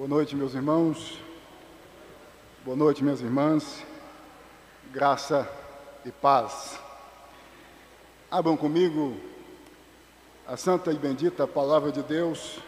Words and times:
Boa 0.00 0.08
noite, 0.08 0.34
meus 0.34 0.54
irmãos. 0.54 1.18
Boa 2.64 2.74
noite, 2.74 3.04
minhas 3.04 3.20
irmãs. 3.20 3.84
Graça 4.90 5.46
e 6.06 6.10
paz. 6.10 6.80
Abram 8.30 8.56
comigo 8.56 9.14
a 10.46 10.56
santa 10.56 10.90
e 10.90 10.96
bendita 10.96 11.46
palavra 11.46 11.92
de 11.92 12.02
Deus 12.02 12.60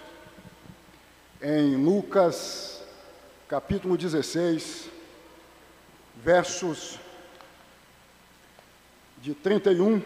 em 1.40 1.74
Lucas, 1.82 2.84
capítulo 3.48 3.96
16, 3.96 4.90
versos 6.16 7.00
de 9.22 9.34
31, 9.34 10.02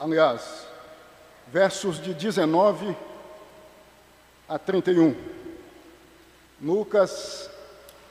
aliás, 0.00 0.66
versos 1.46 2.02
de 2.02 2.12
19 2.12 2.96
a 4.48 4.58
31. 4.58 5.45
Lucas, 6.58 7.50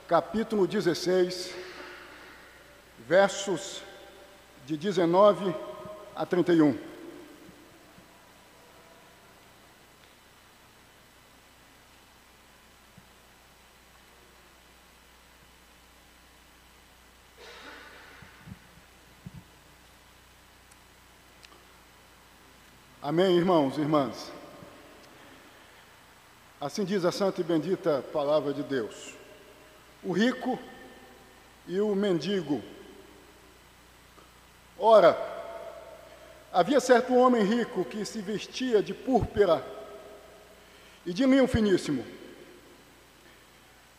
capítulo 0.07 0.67
16, 0.67 1.51
versos 3.07 3.81
de 4.67 4.77
19 4.77 5.55
a 6.15 6.27
31. 6.27 6.77
Amém, 23.01 23.37
irmãos 23.37 23.75
e 23.79 23.81
irmãs. 23.81 24.31
Assim 26.59 26.85
diz 26.85 27.03
a 27.03 27.11
santa 27.11 27.41
e 27.41 27.43
bendita 27.43 28.03
palavra 28.13 28.53
de 28.53 28.63
Deus. 28.63 29.13
O 30.03 30.13
rico 30.13 30.57
e 31.67 31.79
o 31.81 31.93
mendigo. 31.95 32.61
Ora, 34.77 35.17
havia 36.53 36.79
certo 36.79 37.13
homem 37.15 37.43
rico 37.43 37.83
que 37.83 38.05
se 38.05 38.21
vestia 38.21 38.81
de 38.81 38.93
púrpura 38.93 39.65
e 41.05 41.13
de 41.13 41.25
linho 41.25 41.47
finíssimo, 41.47 42.05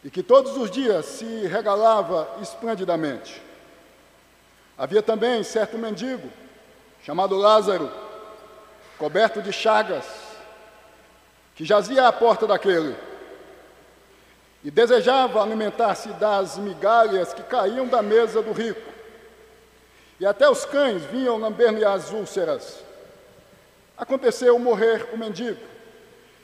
e 0.03 0.11
que 0.11 0.22
todos 0.22 0.56
os 0.56 0.70
dias 0.70 1.05
se 1.06 1.47
regalava 1.47 2.38
esplendidamente. 2.41 3.41
Havia 4.77 5.03
também 5.03 5.42
certo 5.42 5.78
mendigo, 5.78 6.28
chamado 7.05 7.36
Lázaro, 7.36 7.91
coberto 8.98 9.41
de 9.41 9.53
chagas, 9.53 10.25
que 11.57 11.65
jazia 11.65 12.07
à 12.07 12.12
porta 12.12 12.47
daquele 12.47 12.95
e 14.62 14.71
desejava 14.71 15.43
alimentar-se 15.43 16.11
das 16.11 16.59
migalhas 16.59 17.33
que 17.33 17.43
caíam 17.43 17.87
da 17.87 18.03
mesa 18.03 18.43
do 18.43 18.53
rico. 18.53 18.93
E 20.21 20.27
até 20.27 20.49
os 20.49 20.65
cães 20.67 21.03
vinham 21.05 21.39
lamber-lhe 21.39 21.84
as 21.84 22.11
úlceras. 22.11 22.84
Aconteceu 23.97 24.59
morrer 24.59 25.09
o 25.15 25.17
mendigo 25.17 25.61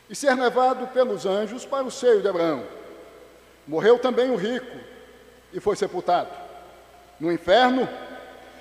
e 0.08 0.16
ser 0.16 0.34
levado 0.34 0.86
pelos 0.88 1.26
anjos 1.26 1.66
para 1.66 1.84
o 1.84 1.90
seio 1.90 2.22
de 2.22 2.28
Abraão. 2.28 2.64
Morreu 3.66 3.98
também 3.98 4.30
o 4.30 4.36
rico 4.36 4.78
e 5.52 5.60
foi 5.60 5.76
sepultado. 5.76 6.30
No 7.20 7.30
inferno, 7.30 7.86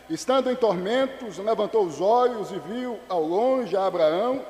estando 0.09 0.51
em 0.51 0.55
tormentos, 0.55 1.37
levantou 1.37 1.85
os 1.85 2.01
olhos 2.01 2.51
e 2.51 2.59
viu 2.59 2.99
ao 3.07 3.23
longe 3.23 3.75
a 3.77 3.85
Abraão 3.85 4.45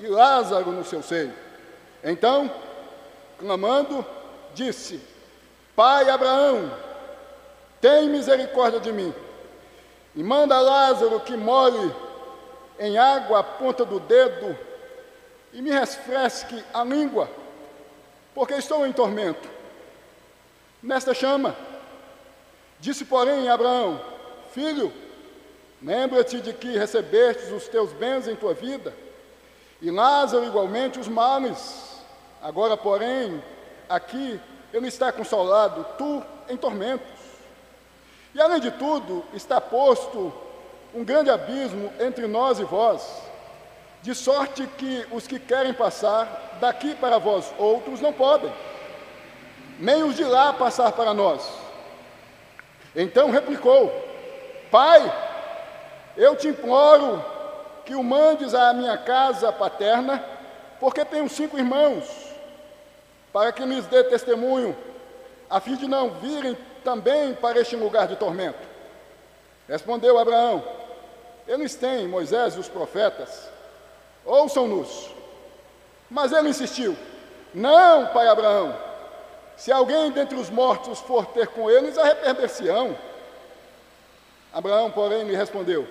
e 0.00 0.06
Lázaro 0.06 0.70
no 0.70 0.84
seu 0.84 1.02
seio. 1.02 1.32
Então, 2.02 2.50
clamando, 3.38 4.04
disse: 4.54 5.00
Pai 5.74 6.08
Abraão, 6.08 6.70
tem 7.80 8.08
misericórdia 8.08 8.80
de 8.80 8.92
mim, 8.92 9.14
e 10.14 10.22
manda 10.22 10.60
Lázaro 10.60 11.20
que 11.20 11.36
molhe 11.36 11.94
em 12.78 12.96
água 12.96 13.40
a 13.40 13.44
ponta 13.44 13.84
do 13.84 13.98
dedo 13.98 14.56
e 15.52 15.60
me 15.60 15.70
refresque 15.70 16.62
a 16.72 16.84
língua, 16.84 17.28
porque 18.34 18.54
estou 18.54 18.86
em 18.86 18.92
tormento. 18.92 19.48
Nesta 20.80 21.12
chama, 21.12 21.56
disse, 22.78 23.04
porém, 23.04 23.48
Abraão: 23.48 24.00
Filho, 24.52 24.92
lembra-te 25.82 26.40
de 26.40 26.52
que 26.52 26.78
recebestes 26.78 27.50
os 27.50 27.66
teus 27.66 27.92
bens 27.92 28.28
em 28.28 28.36
tua 28.36 28.54
vida 28.54 28.94
e 29.80 29.90
Lázaro 29.90 30.44
igualmente 30.44 30.98
os 30.98 31.08
males. 31.08 32.02
Agora, 32.42 32.76
porém, 32.76 33.42
aqui 33.88 34.40
ele 34.72 34.88
está 34.88 35.10
consolado, 35.12 35.86
tu 35.96 36.22
em 36.48 36.56
tormentos. 36.56 37.06
E 38.34 38.40
além 38.40 38.60
de 38.60 38.70
tudo, 38.72 39.24
está 39.32 39.60
posto 39.60 40.32
um 40.94 41.04
grande 41.04 41.30
abismo 41.30 41.92
entre 42.00 42.26
nós 42.26 42.58
e 42.58 42.64
vós, 42.64 43.02
de 44.02 44.14
sorte 44.14 44.66
que 44.78 45.06
os 45.10 45.26
que 45.26 45.38
querem 45.38 45.72
passar 45.72 46.56
daqui 46.60 46.94
para 46.94 47.18
vós 47.18 47.52
outros 47.58 48.00
não 48.00 48.12
podem, 48.12 48.52
nem 49.78 50.02
os 50.02 50.16
de 50.16 50.24
lá 50.24 50.52
passar 50.52 50.92
para 50.92 51.12
nós. 51.14 51.48
Então 52.94 53.30
replicou: 53.30 53.92
Pai, 54.70 55.12
eu 56.16 56.36
te 56.36 56.48
imploro 56.48 57.24
que 57.88 57.94
o 57.94 58.04
mandes 58.04 58.52
à 58.52 58.70
minha 58.74 58.98
casa 58.98 59.50
paterna, 59.50 60.22
porque 60.78 61.06
tenho 61.06 61.26
cinco 61.26 61.56
irmãos, 61.56 62.04
para 63.32 63.50
que 63.50 63.64
lhes 63.64 63.86
dê 63.86 64.04
testemunho, 64.04 64.76
a 65.48 65.58
fim 65.58 65.74
de 65.74 65.88
não 65.88 66.10
virem 66.10 66.54
também 66.84 67.32
para 67.32 67.58
este 67.58 67.76
lugar 67.76 68.06
de 68.06 68.14
tormento. 68.14 68.58
Respondeu 69.66 70.18
Abraão: 70.18 70.62
Eles 71.46 71.74
têm 71.76 72.06
Moisés 72.06 72.56
e 72.56 72.58
os 72.58 72.68
profetas, 72.68 73.48
ouçam-nos. 74.22 75.10
Mas 76.10 76.30
ele 76.30 76.50
insistiu: 76.50 76.94
Não, 77.54 78.08
pai 78.08 78.28
Abraão, 78.28 78.76
se 79.56 79.72
alguém 79.72 80.10
dentre 80.10 80.36
os 80.36 80.50
mortos 80.50 80.98
for 80.98 81.24
ter 81.24 81.48
com 81.48 81.70
eles, 81.70 81.96
arrepender-se-ão. 81.96 82.94
Abraão, 84.52 84.90
porém, 84.90 85.24
lhe 85.24 85.34
respondeu: 85.34 85.88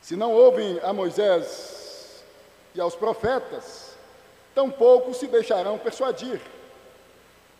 se 0.00 0.16
não 0.16 0.32
ouvem 0.32 0.80
a 0.82 0.92
Moisés 0.92 2.24
e 2.74 2.80
aos 2.80 2.94
profetas, 2.94 3.96
tampouco 4.54 5.14
se 5.14 5.26
deixarão 5.26 5.78
persuadir, 5.78 6.40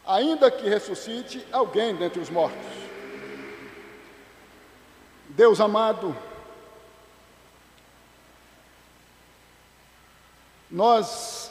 ainda 0.07 0.51
que 0.51 0.69
ressuscite 0.69 1.47
alguém 1.53 1.95
dentre 1.95 2.21
os 2.21 2.31
mortos. 2.31 2.67
Deus 5.29 5.61
amado, 5.61 6.17
nós 10.71 11.51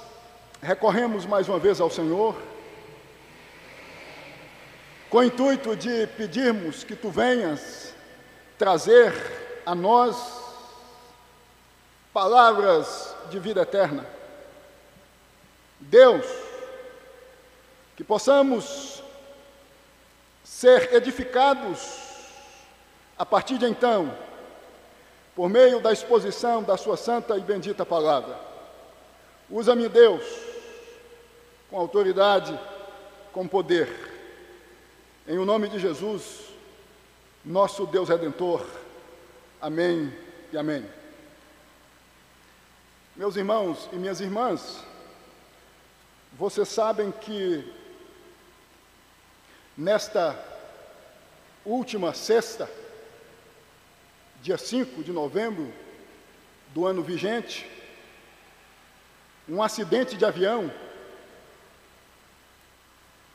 recorremos 0.61 1.25
mais 1.25 1.47
uma 1.47 1.59
vez 1.59 1.79
ao 1.79 1.89
Senhor, 1.89 2.35
com 5.09 5.17
o 5.17 5.23
intuito 5.23 5.75
de 5.75 6.07
pedirmos 6.07 6.83
que 6.83 6.95
Tu 6.95 7.09
venhas 7.09 7.93
trazer 8.57 9.13
a 9.65 9.73
nós 9.73 10.38
palavras 12.19 13.15
de 13.29 13.39
vida 13.39 13.61
eterna. 13.61 14.05
Deus, 15.79 16.25
que 17.95 18.03
possamos 18.03 19.01
ser 20.43 20.93
edificados 20.93 21.79
a 23.17 23.25
partir 23.25 23.57
de 23.57 23.65
então, 23.65 24.13
por 25.33 25.47
meio 25.47 25.79
da 25.79 25.93
exposição 25.93 26.61
da 26.61 26.75
Sua 26.75 26.97
santa 26.97 27.37
e 27.37 27.39
bendita 27.39 27.85
palavra. 27.85 28.37
Usa-me, 29.49 29.87
Deus, 29.87 30.25
com 31.69 31.79
autoridade, 31.79 32.59
com 33.31 33.47
poder. 33.47 33.87
Em 35.25 35.37
o 35.37 35.45
nome 35.45 35.69
de 35.69 35.79
Jesus, 35.79 36.49
nosso 37.45 37.85
Deus 37.85 38.09
Redentor. 38.09 38.65
Amém 39.61 40.13
e 40.51 40.57
amém. 40.57 40.98
Meus 43.19 43.35
irmãos 43.35 43.89
e 43.91 43.97
minhas 43.97 44.21
irmãs, 44.21 44.81
vocês 46.31 46.69
sabem 46.69 47.11
que 47.11 47.69
nesta 49.75 50.41
última 51.65 52.13
sexta, 52.13 52.71
dia 54.41 54.57
5 54.57 55.03
de 55.03 55.11
novembro 55.11 55.69
do 56.73 56.85
ano 56.85 57.03
vigente, 57.03 57.69
um 59.49 59.61
acidente 59.61 60.15
de 60.15 60.23
avião 60.23 60.71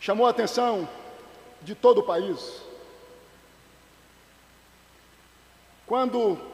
chamou 0.00 0.26
a 0.26 0.30
atenção 0.30 0.88
de 1.60 1.74
todo 1.74 1.98
o 1.98 2.06
país. 2.06 2.62
Quando 5.86 6.53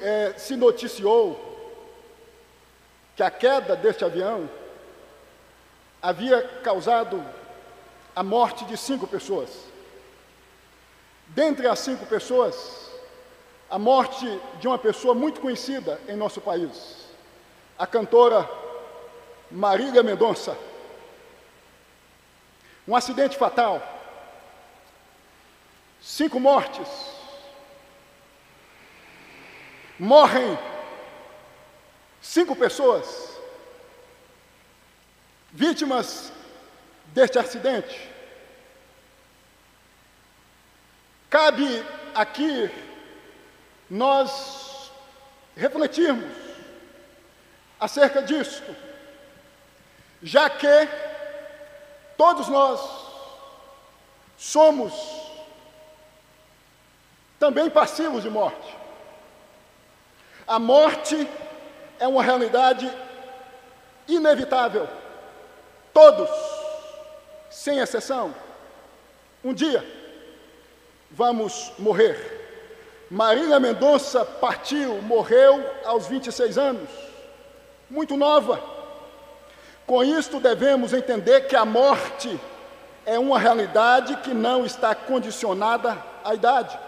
é, 0.00 0.34
se 0.36 0.56
noticiou 0.56 1.52
que 3.16 3.22
a 3.22 3.30
queda 3.30 3.76
deste 3.76 4.04
avião 4.04 4.48
havia 6.00 6.42
causado 6.62 7.24
a 8.14 8.22
morte 8.22 8.64
de 8.64 8.76
cinco 8.76 9.06
pessoas. 9.06 9.50
Dentre 11.28 11.66
as 11.66 11.78
cinco 11.78 12.06
pessoas, 12.06 12.90
a 13.70 13.78
morte 13.78 14.26
de 14.60 14.68
uma 14.68 14.78
pessoa 14.78 15.14
muito 15.14 15.40
conhecida 15.40 16.00
em 16.06 16.14
nosso 16.14 16.40
país, 16.40 17.06
a 17.78 17.86
cantora 17.86 18.48
Marília 19.50 20.02
Mendonça. 20.02 20.56
Um 22.86 22.94
acidente 22.94 23.36
fatal, 23.36 23.82
cinco 26.00 26.38
mortes, 26.38 26.86
morrem 30.04 30.58
cinco 32.20 32.54
pessoas 32.54 33.38
vítimas 35.50 36.30
deste 37.06 37.38
acidente. 37.38 38.10
Cabe 41.30 41.84
aqui 42.14 42.70
nós 43.88 44.92
refletirmos 45.56 46.36
acerca 47.80 48.22
disto, 48.22 48.76
já 50.22 50.50
que 50.50 50.88
todos 52.16 52.48
nós 52.48 52.80
somos 54.36 54.92
também 57.38 57.70
passivos 57.70 58.22
de 58.22 58.28
morte. 58.28 58.83
A 60.46 60.58
morte 60.58 61.26
é 61.98 62.06
uma 62.06 62.22
realidade 62.22 62.90
inevitável. 64.06 64.86
Todos, 65.92 66.28
sem 67.50 67.78
exceção, 67.78 68.34
um 69.42 69.54
dia 69.54 69.84
vamos 71.10 71.72
morrer. 71.78 73.06
Marília 73.10 73.60
Mendonça 73.60 74.24
partiu, 74.24 75.00
morreu 75.00 75.64
aos 75.84 76.06
26 76.06 76.58
anos, 76.58 76.90
muito 77.88 78.16
nova. 78.16 78.60
Com 79.86 80.02
isto 80.02 80.40
devemos 80.40 80.92
entender 80.92 81.42
que 81.42 81.54
a 81.56 81.64
morte 81.64 82.38
é 83.06 83.18
uma 83.18 83.38
realidade 83.38 84.16
que 84.16 84.34
não 84.34 84.64
está 84.64 84.94
condicionada 84.94 85.96
à 86.24 86.34
idade. 86.34 86.78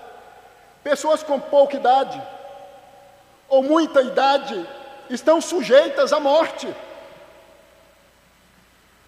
Pessoas 0.83 1.23
com 1.23 1.39
pouca 1.39 1.77
idade 1.77 2.21
ou 3.49 3.63
muita 3.63 4.03
idade 4.03 4.67
estão 5.11 5.41
sujeitas 5.41 6.13
à 6.13 6.21
morte. 6.21 6.73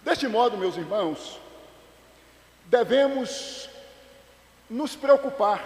Deste 0.03 0.27
modo, 0.27 0.57
meus 0.57 0.77
irmãos, 0.77 1.39
devemos 2.65 3.69
nos 4.69 4.95
preocupar, 4.95 5.61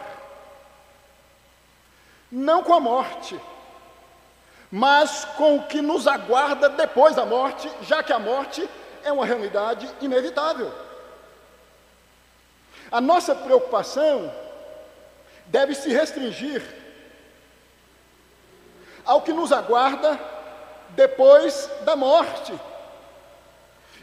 não 2.31 2.63
com 2.63 2.73
a 2.73 2.79
morte, 2.79 3.39
mas 4.71 5.23
com 5.37 5.57
o 5.57 5.67
que 5.67 5.81
nos 5.81 6.07
aguarda 6.07 6.69
depois 6.69 7.15
da 7.15 7.25
morte, 7.25 7.69
já 7.81 8.01
que 8.01 8.11
a 8.11 8.17
morte 8.17 8.67
é 9.03 9.11
uma 9.11 9.25
realidade 9.25 9.87
inevitável. 10.01 10.73
A 12.91 12.99
nossa 12.99 13.35
preocupação 13.35 14.33
deve 15.47 15.75
se 15.75 15.89
restringir 15.89 16.82
ao 19.05 19.21
que 19.21 19.33
nos 19.33 19.51
aguarda 19.51 20.19
depois 20.89 21.69
da 21.81 21.95
morte, 21.95 22.53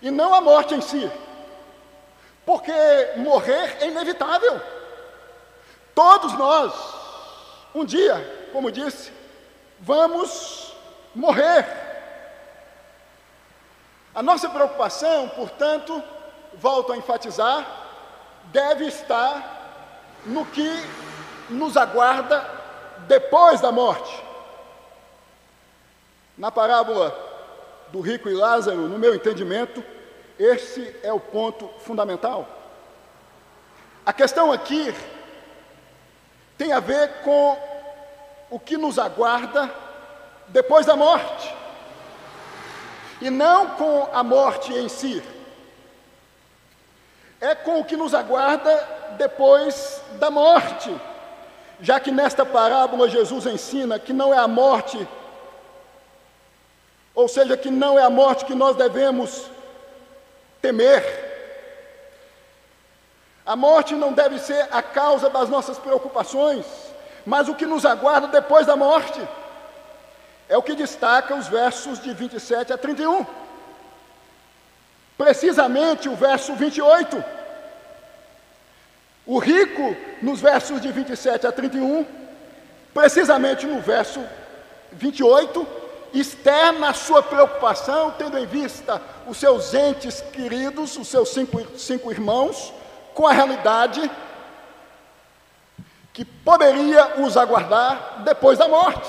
e 0.02 0.10
não 0.10 0.34
a 0.34 0.40
morte 0.40 0.74
em 0.74 0.80
si, 0.80 1.10
porque 2.44 2.72
morrer 3.16 3.76
é 3.80 3.86
inevitável. 3.86 4.60
Todos 5.94 6.32
nós, 6.34 6.72
um 7.74 7.84
dia, 7.84 8.48
como 8.52 8.72
disse, 8.72 9.12
vamos 9.78 10.74
morrer. 11.14 11.66
A 14.14 14.22
nossa 14.22 14.48
preocupação, 14.48 15.28
portanto, 15.28 16.02
volto 16.54 16.92
a 16.92 16.96
enfatizar, 16.96 17.64
deve 18.46 18.86
estar 18.86 19.60
no 20.26 20.44
que 20.46 20.70
nos 21.48 21.76
aguarda 21.76 22.44
depois 23.06 23.60
da 23.60 23.70
morte. 23.70 24.29
Na 26.40 26.50
parábola 26.50 27.14
do 27.88 28.00
rico 28.00 28.26
e 28.26 28.32
Lázaro, 28.32 28.88
no 28.88 28.98
meu 28.98 29.14
entendimento, 29.14 29.84
esse 30.38 30.96
é 31.02 31.12
o 31.12 31.20
ponto 31.20 31.68
fundamental. 31.80 32.48
A 34.06 34.10
questão 34.14 34.50
aqui 34.50 34.94
tem 36.56 36.72
a 36.72 36.80
ver 36.80 37.20
com 37.24 37.58
o 38.48 38.58
que 38.58 38.78
nos 38.78 38.98
aguarda 38.98 39.70
depois 40.48 40.86
da 40.86 40.96
morte, 40.96 41.54
e 43.20 43.28
não 43.28 43.72
com 43.72 44.08
a 44.10 44.22
morte 44.22 44.72
em 44.72 44.88
si. 44.88 45.22
É 47.38 47.54
com 47.54 47.80
o 47.80 47.84
que 47.84 47.98
nos 47.98 48.14
aguarda 48.14 48.88
depois 49.18 50.02
da 50.12 50.30
morte, 50.30 50.90
já 51.82 52.00
que 52.00 52.10
nesta 52.10 52.46
parábola 52.46 53.10
Jesus 53.10 53.44
ensina 53.44 53.98
que 53.98 54.14
não 54.14 54.32
é 54.32 54.38
a 54.38 54.48
morte 54.48 55.06
ou 57.20 57.28
seja, 57.28 57.56
que 57.56 57.70
não 57.70 57.98
é 57.98 58.02
a 58.02 58.10
morte 58.10 58.44
que 58.46 58.54
nós 58.54 58.76
devemos 58.76 59.44
temer. 60.62 61.04
A 63.44 63.54
morte 63.54 63.94
não 63.94 64.12
deve 64.12 64.38
ser 64.38 64.66
a 64.70 64.82
causa 64.82 65.28
das 65.28 65.48
nossas 65.48 65.78
preocupações, 65.78 66.64
mas 67.26 67.48
o 67.48 67.54
que 67.54 67.66
nos 67.66 67.84
aguarda 67.84 68.26
depois 68.28 68.66
da 68.66 68.74
morte. 68.74 69.20
É 70.48 70.56
o 70.56 70.62
que 70.62 70.74
destaca 70.74 71.34
os 71.34 71.46
versos 71.46 72.00
de 72.00 72.12
27 72.12 72.72
a 72.72 72.78
31. 72.78 73.26
Precisamente 75.18 76.08
o 76.08 76.16
verso 76.16 76.54
28. 76.54 77.22
O 79.26 79.38
rico, 79.38 79.94
nos 80.22 80.40
versos 80.40 80.80
de 80.80 80.90
27 80.90 81.46
a 81.46 81.52
31, 81.52 82.06
precisamente 82.94 83.66
no 83.66 83.80
verso 83.80 84.24
28, 84.92 85.79
externa 86.12 86.90
a 86.90 86.94
sua 86.94 87.22
preocupação, 87.22 88.10
tendo 88.12 88.36
em 88.38 88.46
vista 88.46 89.00
os 89.26 89.38
seus 89.38 89.72
entes 89.74 90.20
queridos, 90.20 90.96
os 90.96 91.08
seus 91.08 91.28
cinco, 91.30 91.78
cinco 91.78 92.10
irmãos, 92.10 92.72
com 93.14 93.26
a 93.26 93.32
realidade 93.32 94.10
que 96.12 96.24
poderia 96.24 97.20
os 97.22 97.36
aguardar 97.36 98.22
depois 98.24 98.58
da 98.58 98.68
morte. 98.68 99.08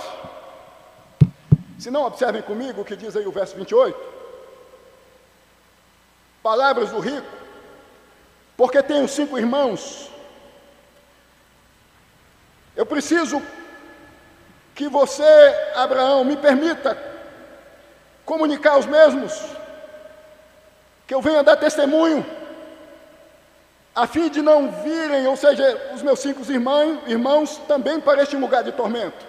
Se 1.79 1.89
não, 1.89 2.05
observem 2.05 2.41
comigo 2.41 2.81
o 2.81 2.85
que 2.85 2.95
diz 2.95 3.15
aí 3.15 3.25
o 3.25 3.31
verso 3.31 3.55
28. 3.55 3.97
Palavras 6.43 6.91
do 6.91 6.99
rico, 6.99 7.27
porque 8.55 8.81
tenho 8.83 9.07
cinco 9.07 9.37
irmãos, 9.37 10.09
eu 12.75 12.85
preciso 12.85 13.41
que 14.81 14.87
você, 14.87 15.23
Abraão, 15.75 16.23
me 16.23 16.35
permita 16.35 16.97
comunicar 18.25 18.71
aos 18.71 18.87
mesmos, 18.87 19.39
que 21.05 21.13
eu 21.13 21.21
venha 21.21 21.43
dar 21.43 21.55
testemunho, 21.55 22.25
a 23.93 24.07
fim 24.07 24.27
de 24.27 24.41
não 24.41 24.71
virem, 24.71 25.27
ou 25.27 25.37
seja, 25.37 25.91
os 25.93 26.01
meus 26.01 26.19
cinco 26.19 26.41
irmãos, 26.51 26.99
irmãos 27.05 27.57
também 27.67 28.01
para 28.01 28.23
este 28.23 28.35
lugar 28.35 28.63
de 28.63 28.71
tormento. 28.71 29.23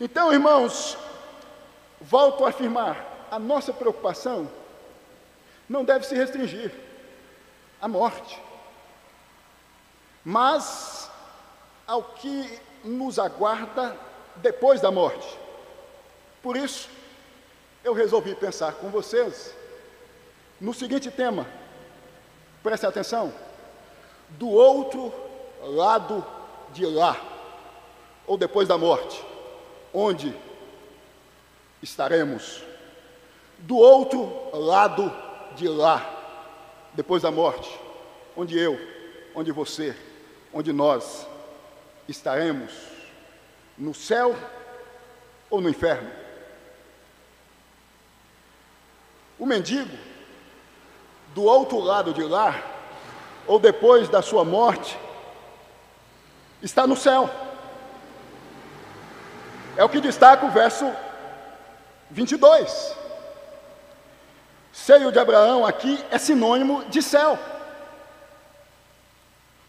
Então, 0.00 0.32
irmãos, 0.32 0.96
volto 2.00 2.46
a 2.46 2.48
afirmar, 2.48 2.96
a 3.30 3.38
nossa 3.38 3.74
preocupação 3.74 4.50
não 5.68 5.84
deve 5.84 6.06
se 6.06 6.14
restringir 6.14 6.72
à 7.78 7.86
morte, 7.86 8.40
mas 10.24 11.10
ao 11.86 12.02
que 12.02 12.58
nos 12.82 13.18
aguarda 13.18 13.94
depois 14.36 14.80
da 14.80 14.90
morte. 14.90 15.38
Por 16.42 16.56
isso, 16.56 16.88
eu 17.82 17.92
resolvi 17.92 18.34
pensar 18.34 18.74
com 18.74 18.90
vocês 18.90 19.54
no 20.60 20.72
seguinte 20.72 21.10
tema, 21.10 21.46
preste 22.62 22.86
atenção: 22.86 23.32
do 24.30 24.48
outro 24.48 25.12
lado 25.62 26.24
de 26.72 26.86
lá, 26.86 27.20
ou 28.26 28.36
depois 28.36 28.68
da 28.68 28.78
morte, 28.78 29.22
onde 29.92 30.34
estaremos? 31.82 32.62
Do 33.58 33.76
outro 33.76 34.50
lado 34.52 35.12
de 35.54 35.68
lá, 35.68 36.10
depois 36.92 37.22
da 37.22 37.30
morte, 37.30 37.78
onde 38.36 38.58
eu, 38.58 38.78
onde 39.34 39.52
você, 39.52 39.96
onde 40.52 40.72
nós 40.72 41.26
estaremos 42.08 42.93
no 43.76 43.94
céu 43.94 44.36
ou 45.50 45.60
no 45.60 45.68
inferno. 45.68 46.10
O 49.38 49.46
mendigo 49.46 49.96
do 51.34 51.42
outro 51.42 51.78
lado 51.80 52.14
de 52.14 52.22
lá, 52.22 52.62
ou 53.46 53.58
depois 53.58 54.08
da 54.08 54.22
sua 54.22 54.44
morte, 54.44 54.98
está 56.62 56.86
no 56.86 56.96
céu. 56.96 57.28
É 59.76 59.84
o 59.84 59.88
que 59.88 60.00
destaca 60.00 60.46
o 60.46 60.50
verso 60.50 60.90
22. 62.10 62.96
Seio 64.72 65.10
de 65.10 65.18
Abraão 65.18 65.66
aqui 65.66 66.02
é 66.10 66.18
sinônimo 66.18 66.84
de 66.86 67.02
céu. 67.02 67.38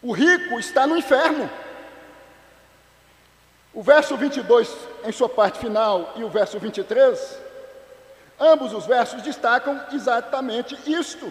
O 0.00 0.12
rico 0.12 0.58
está 0.58 0.86
no 0.86 0.96
inferno. 0.96 1.50
O 3.76 3.82
verso 3.82 4.16
22, 4.16 4.74
em 5.04 5.12
sua 5.12 5.28
parte 5.28 5.58
final, 5.58 6.14
e 6.16 6.24
o 6.24 6.30
verso 6.30 6.58
23, 6.58 7.38
ambos 8.40 8.72
os 8.72 8.86
versos 8.86 9.20
destacam 9.20 9.78
exatamente 9.92 10.74
isto. 10.90 11.30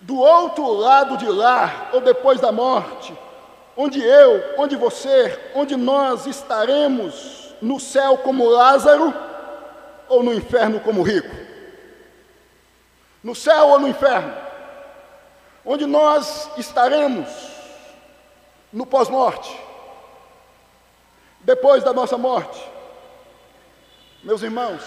Do 0.00 0.16
outro 0.16 0.64
lado 0.70 1.16
de 1.16 1.26
lá, 1.26 1.90
ou 1.92 2.00
depois 2.00 2.40
da 2.40 2.52
morte, 2.52 3.12
onde 3.76 4.00
eu, 4.00 4.54
onde 4.56 4.76
você, 4.76 5.36
onde 5.56 5.74
nós 5.74 6.28
estaremos 6.28 7.52
no 7.60 7.80
céu 7.80 8.16
como 8.18 8.48
Lázaro 8.48 9.12
ou 10.08 10.22
no 10.22 10.32
inferno 10.32 10.78
como 10.78 11.02
rico? 11.02 11.34
No 13.24 13.34
céu 13.34 13.70
ou 13.70 13.80
no 13.80 13.88
inferno? 13.88 14.32
Onde 15.64 15.84
nós 15.84 16.48
estaremos 16.56 17.28
no 18.72 18.86
pós-morte? 18.86 19.65
Depois 21.46 21.84
da 21.84 21.92
nossa 21.92 22.18
morte. 22.18 22.60
Meus 24.24 24.42
irmãos 24.42 24.82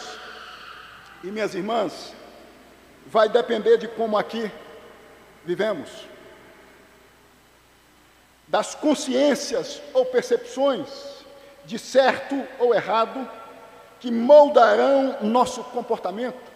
e 1.24 1.28
minhas 1.28 1.56
irmãs, 1.56 2.14
vai 3.08 3.30
depender 3.30 3.78
de 3.78 3.88
como 3.88 4.18
aqui 4.18 4.52
vivemos, 5.46 5.90
das 8.46 8.76
consciências 8.76 9.82
ou 9.94 10.06
percepções 10.06 10.90
de 11.64 11.80
certo 11.80 12.46
ou 12.60 12.76
errado 12.76 13.30
que 14.02 14.12
moldarão 14.12 15.18
nosso 15.22 15.64
comportamento. 15.64 16.52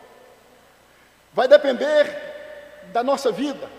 Vai 1.32 1.48
depender 1.48 2.06
da 2.92 3.02
nossa 3.04 3.32
vida 3.32 3.70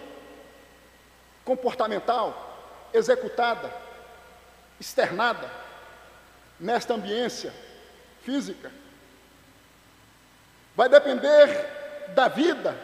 comportamental, 1.45 2.89
executada, 2.95 3.71
externada 4.81 5.64
nesta 6.59 6.95
ambiência 6.95 7.53
física. 8.23 8.71
Vai 10.77 10.89
depender 10.89 12.11
da 12.15 12.29
vida 12.29 12.77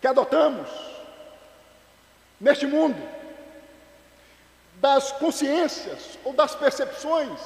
que 0.00 0.06
adotamos 0.06 0.68
neste 2.40 2.66
mundo, 2.66 3.00
das 4.74 5.12
consciências 5.12 6.18
ou 6.24 6.32
das 6.32 6.54
percepções 6.54 7.40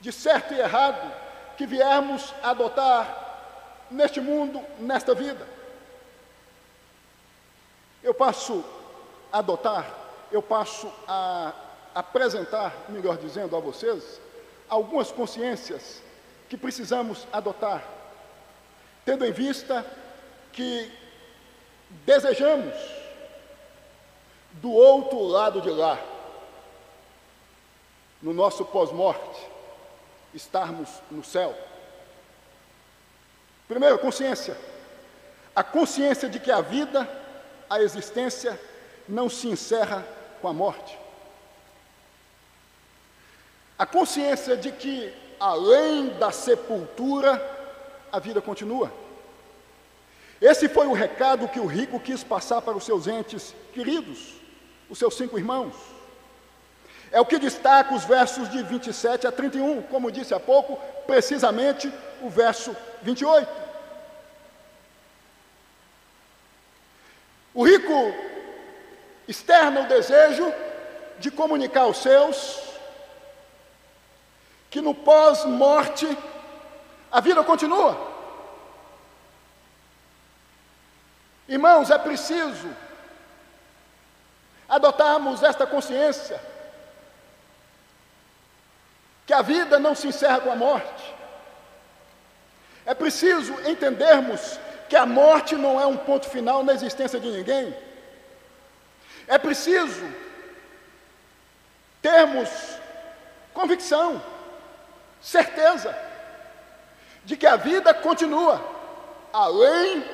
de 0.00 0.12
certo 0.12 0.52
e 0.52 0.58
errado 0.58 1.12
que 1.56 1.66
viermos 1.66 2.34
adotar 2.42 3.86
neste 3.90 4.20
mundo, 4.20 4.62
nesta 4.78 5.14
vida. 5.14 5.46
Eu 8.02 8.12
passo 8.12 8.64
a 9.32 9.38
adotar, 9.38 9.86
eu 10.30 10.42
passo 10.42 10.92
a 11.08 11.52
apresentar, 11.94 12.74
melhor 12.88 13.16
dizendo, 13.16 13.56
a 13.56 13.60
vocês, 13.60 14.20
algumas 14.68 15.12
consciências 15.12 16.02
que 16.48 16.56
precisamos 16.56 17.26
adotar, 17.32 17.84
tendo 19.04 19.24
em 19.24 19.32
vista 19.32 19.84
que 20.52 20.90
desejamos 22.04 22.74
do 24.54 24.72
outro 24.72 25.22
lado 25.22 25.60
de 25.60 25.70
lá, 25.70 25.98
no 28.22 28.32
nosso 28.32 28.64
pós-morte, 28.64 29.46
estarmos 30.32 30.88
no 31.10 31.22
céu. 31.22 31.54
Primeiro, 33.68 33.98
consciência. 33.98 34.56
A 35.54 35.62
consciência 35.62 36.28
de 36.28 36.40
que 36.40 36.50
a 36.50 36.60
vida, 36.60 37.08
a 37.68 37.80
existência, 37.80 38.58
não 39.08 39.28
se 39.28 39.48
encerra 39.48 40.04
com 40.40 40.48
a 40.48 40.52
morte. 40.52 41.03
A 43.84 43.86
consciência 43.86 44.56
de 44.56 44.72
que, 44.72 45.12
além 45.38 46.08
da 46.18 46.32
sepultura, 46.32 47.32
a 48.10 48.18
vida 48.18 48.40
continua. 48.40 48.90
Esse 50.40 50.70
foi 50.70 50.86
o 50.86 50.94
recado 50.94 51.48
que 51.48 51.60
o 51.60 51.66
rico 51.66 52.00
quis 52.00 52.24
passar 52.24 52.62
para 52.62 52.74
os 52.74 52.86
seus 52.86 53.06
entes 53.06 53.54
queridos, 53.74 54.36
os 54.88 54.98
seus 54.98 55.14
cinco 55.18 55.38
irmãos. 55.38 55.74
É 57.12 57.20
o 57.20 57.26
que 57.26 57.38
destaca 57.38 57.94
os 57.94 58.04
versos 58.04 58.48
de 58.48 58.62
27 58.62 59.26
a 59.26 59.30
31, 59.30 59.82
como 59.82 60.10
disse 60.10 60.32
há 60.32 60.40
pouco, 60.40 60.78
precisamente 61.06 61.92
o 62.22 62.30
verso 62.30 62.74
28. 63.02 63.46
O 67.52 67.62
rico 67.66 68.14
externa 69.28 69.82
o 69.82 69.88
desejo 69.88 70.50
de 71.18 71.30
comunicar 71.30 71.82
aos 71.82 71.98
seus 71.98 72.63
que 74.74 74.80
no 74.80 74.92
pós-morte 74.92 76.18
a 77.12 77.20
vida 77.20 77.44
continua. 77.44 77.96
Irmãos, 81.48 81.92
é 81.92 81.96
preciso 81.96 82.68
adotarmos 84.68 85.44
esta 85.44 85.64
consciência 85.64 86.40
que 89.24 89.32
a 89.32 89.42
vida 89.42 89.78
não 89.78 89.94
se 89.94 90.08
encerra 90.08 90.40
com 90.40 90.50
a 90.50 90.56
morte. 90.56 91.14
É 92.84 92.94
preciso 92.94 93.52
entendermos 93.70 94.58
que 94.88 94.96
a 94.96 95.06
morte 95.06 95.54
não 95.54 95.80
é 95.80 95.86
um 95.86 95.96
ponto 95.96 96.28
final 96.28 96.64
na 96.64 96.72
existência 96.72 97.20
de 97.20 97.30
ninguém. 97.30 97.72
É 99.28 99.38
preciso 99.38 100.04
termos 102.02 102.50
convicção 103.52 104.33
certeza 105.24 105.96
de 107.24 107.34
que 107.34 107.46
a 107.46 107.56
vida 107.56 107.94
continua 107.94 108.62
além 109.32 110.04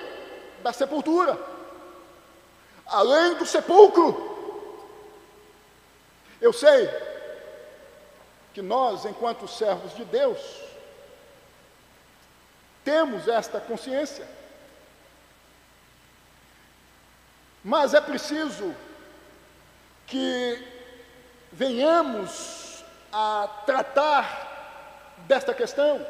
da 0.63 0.73
sepultura, 0.73 1.37
além 2.87 3.35
do 3.35 3.45
sepulcro. 3.45 4.29
Eu 6.41 6.53
sei 6.53 6.89
que 8.55 8.63
nós, 8.63 9.05
enquanto 9.05 9.49
servos 9.49 9.95
de 9.97 10.05
Deus, 10.05 10.39
temos 12.85 13.27
esta 13.27 13.61
consciência. 13.61 14.27
Mas 17.65 17.95
é 17.95 18.01
preciso 18.01 18.75
que 20.07 20.67
venhamos 21.53 22.85
a 23.13 23.49
tratar 23.67 24.50
desta 25.27 25.55
questão, 25.55 26.07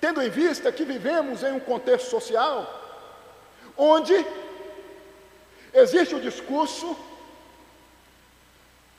tendo 0.00 0.22
em 0.22 0.30
vista 0.30 0.72
que 0.72 0.84
vivemos 0.84 1.42
em 1.42 1.52
um 1.52 1.60
contexto 1.60 2.10
social 2.10 2.80
onde 3.76 4.14
existe 5.72 6.14
o 6.14 6.20
discurso 6.20 6.96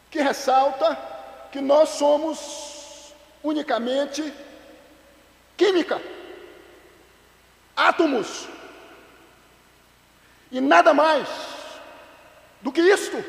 que 0.09 0.21
ressalta 0.21 0.97
que 1.51 1.61
nós 1.61 1.89
somos 1.89 3.13
unicamente 3.43 4.33
química, 5.57 6.01
átomos, 7.75 8.47
e 10.51 10.61
nada 10.61 10.93
mais 10.93 11.27
do 12.61 12.71
que 12.71 12.81
isto. 12.81 13.23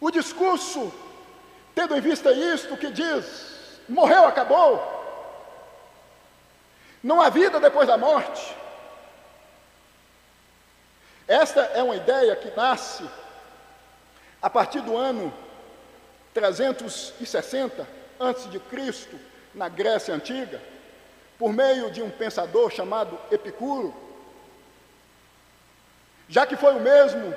O 0.00 0.10
discurso 0.10 0.92
Tendo 1.74 1.96
em 1.96 2.00
vista 2.00 2.32
isto 2.32 2.76
que 2.76 2.90
diz, 2.90 3.80
morreu, 3.88 4.26
acabou. 4.26 4.92
Não 7.02 7.20
há 7.20 7.28
vida 7.28 7.58
depois 7.60 7.88
da 7.88 7.98
morte. 7.98 8.54
Esta 11.26 11.60
é 11.60 11.82
uma 11.82 11.96
ideia 11.96 12.36
que 12.36 12.50
nasce 12.56 13.04
a 14.40 14.50
partir 14.50 14.80
do 14.82 14.96
ano 14.96 15.32
360 16.34 17.86
antes 18.20 18.50
de 18.50 18.58
Cristo, 18.58 19.18
na 19.54 19.68
Grécia 19.68 20.14
antiga, 20.14 20.60
por 21.38 21.52
meio 21.52 21.90
de 21.90 22.02
um 22.02 22.10
pensador 22.10 22.70
chamado 22.70 23.18
Epicuro, 23.30 23.94
já 26.28 26.46
que 26.46 26.56
foi 26.56 26.74
o 26.74 26.80
mesmo 26.80 27.34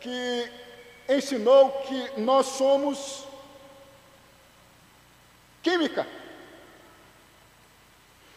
que 0.00 0.50
ensinou 1.08 1.70
que 1.82 2.20
nós 2.20 2.46
somos 2.46 3.26
química. 5.62 6.06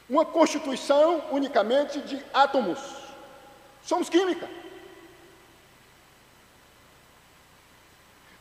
uma 0.07 0.23
constituição 0.23 1.23
unicamente 1.31 1.99
de 2.01 2.23
átomos. 2.31 2.79
Somos 3.83 4.07
química. 4.07 4.47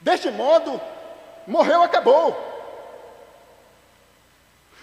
Deste 0.00 0.30
modo, 0.30 0.78
morreu, 1.46 1.82
acabou. 1.82 2.36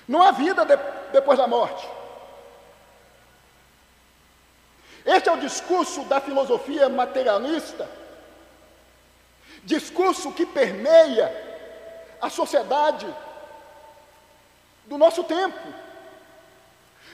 Não 0.08 0.24
há 0.24 0.32
vida 0.32 0.66
de, 0.66 0.76
depois 1.12 1.38
da 1.38 1.48
morte. 1.48 1.88
Este 5.06 5.30
é 5.30 5.32
o 5.32 5.40
discurso 5.40 6.04
da 6.06 6.20
filosofia 6.20 6.90
materialista, 6.90 7.90
discurso 9.64 10.32
que 10.32 10.46
permeia 10.46 11.32
a 12.20 12.30
sociedade 12.30 13.08
do 14.92 14.98
nosso 14.98 15.24
tempo. 15.24 15.58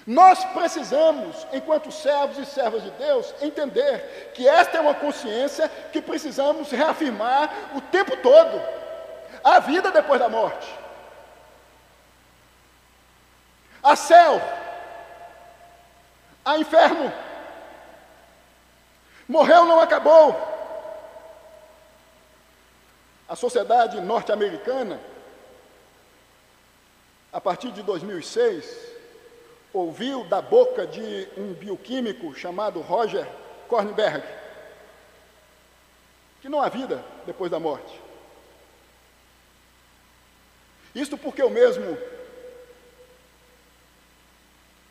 Nós 0.06 0.44
precisamos, 0.46 1.46
enquanto 1.54 1.92
servos 1.92 2.40
e 2.40 2.46
servas 2.46 2.82
de 2.82 2.90
Deus, 2.92 3.36
entender 3.40 4.32
que 4.34 4.48
esta 4.48 4.78
é 4.78 4.82
uma 4.82 4.96
consciência 4.96 5.70
que 5.92 6.02
precisamos 6.02 6.72
reafirmar 6.72 7.54
o 7.76 7.82
tempo 7.82 8.18
todo. 8.18 8.60
A 9.44 9.60
vida 9.60 9.92
depois 9.92 10.20
da 10.20 10.28
morte. 10.28 10.68
Há 13.84 13.96
céu. 13.96 14.42
Há 16.44 16.58
inferno. 16.58 17.14
Morreu, 19.28 19.66
não 19.66 19.80
acabou. 19.80 20.36
A 23.30 23.36
sociedade 23.36 24.02
norte-americana, 24.02 25.00
a 27.38 27.40
partir 27.40 27.72
de 27.72 27.84
2006, 27.84 28.66
ouviu 29.72 30.24
da 30.24 30.42
boca 30.42 30.88
de 30.88 31.30
um 31.38 31.54
bioquímico 31.54 32.34
chamado 32.34 32.82
Roger 32.82 33.28
Kornberg 33.68 34.26
que 36.42 36.50
não 36.50 36.60
há 36.60 36.68
vida 36.68 37.06
depois 37.28 37.52
da 37.52 37.60
morte. 37.60 38.02
Isto 40.96 41.16
porque 41.16 41.44
o 41.44 41.50
mesmo 41.52 41.96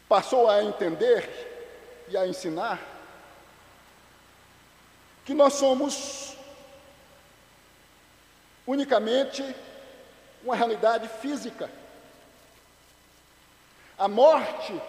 passou 0.08 0.48
a 0.48 0.62
entender 0.62 1.28
e 2.08 2.16
a 2.16 2.28
ensinar 2.28 2.80
que 5.24 5.34
nós 5.34 5.54
somos 5.54 6.36
unicamente 8.64 9.42
uma 10.44 10.54
realidade 10.54 11.08
física. 11.08 11.68
A 13.98 14.08
morte 14.08 14.80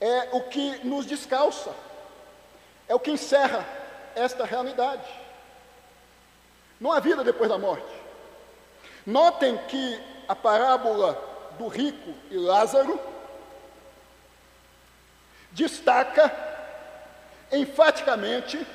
é 0.00 0.28
o 0.32 0.42
que 0.42 0.84
nos 0.86 1.04
descalça, 1.04 1.74
é 2.88 2.94
o 2.94 3.00
que 3.00 3.10
encerra 3.10 3.66
esta 4.14 4.44
realidade. 4.44 5.08
Não 6.80 6.92
há 6.92 7.00
vida 7.00 7.22
depois 7.24 7.50
da 7.50 7.58
morte. 7.58 7.92
Notem 9.04 9.56
que 9.66 10.00
a 10.28 10.34
parábola 10.34 11.18
do 11.58 11.66
rico 11.68 12.14
e 12.30 12.36
Lázaro 12.36 13.00
destaca 15.50 16.32
enfaticamente 17.50 18.66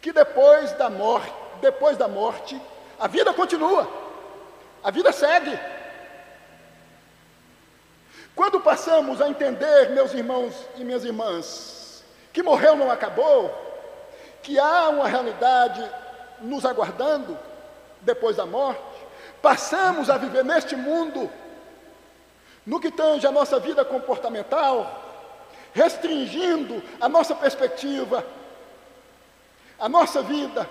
que 0.00 0.12
depois 0.12 0.72
da 0.72 0.90
morte, 0.90 1.32
depois 1.60 1.96
da 1.96 2.06
morte, 2.06 2.60
a 2.98 3.08
vida 3.08 3.32
continua. 3.32 3.88
A 4.82 4.90
vida 4.90 5.10
segue. 5.12 5.58
Quando 8.36 8.60
passamos 8.60 9.22
a 9.22 9.30
entender, 9.30 9.88
meus 9.92 10.12
irmãos 10.12 10.54
e 10.76 10.84
minhas 10.84 11.06
irmãs, 11.06 12.04
que 12.34 12.42
morreu 12.42 12.76
não 12.76 12.90
acabou, 12.90 13.50
que 14.42 14.58
há 14.58 14.90
uma 14.90 15.08
realidade 15.08 15.82
nos 16.42 16.66
aguardando 16.66 17.36
depois 18.02 18.36
da 18.36 18.44
morte, 18.44 18.78
passamos 19.40 20.10
a 20.10 20.18
viver 20.18 20.44
neste 20.44 20.76
mundo, 20.76 21.30
no 22.66 22.78
que 22.78 22.90
tange 22.90 23.26
a 23.26 23.32
nossa 23.32 23.58
vida 23.58 23.82
comportamental, 23.86 25.02
restringindo 25.72 26.82
a 27.00 27.08
nossa 27.08 27.34
perspectiva, 27.34 28.22
a 29.78 29.88
nossa 29.88 30.20
vida, 30.20 30.68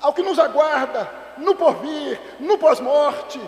ao 0.00 0.12
que 0.14 0.22
nos 0.22 0.38
aguarda 0.38 1.10
no 1.36 1.56
porvir, 1.56 2.20
no 2.38 2.56
pós-morte. 2.58 3.40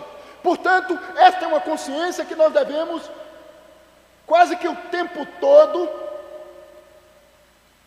Portanto, 0.43 0.99
esta 1.15 1.45
é 1.45 1.47
uma 1.47 1.61
consciência 1.61 2.25
que 2.25 2.35
nós 2.35 2.51
devemos 2.51 3.09
quase 4.25 4.55
que 4.55 4.67
o 4.67 4.75
tempo 4.89 5.25
todo 5.39 5.89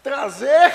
trazer 0.02 0.72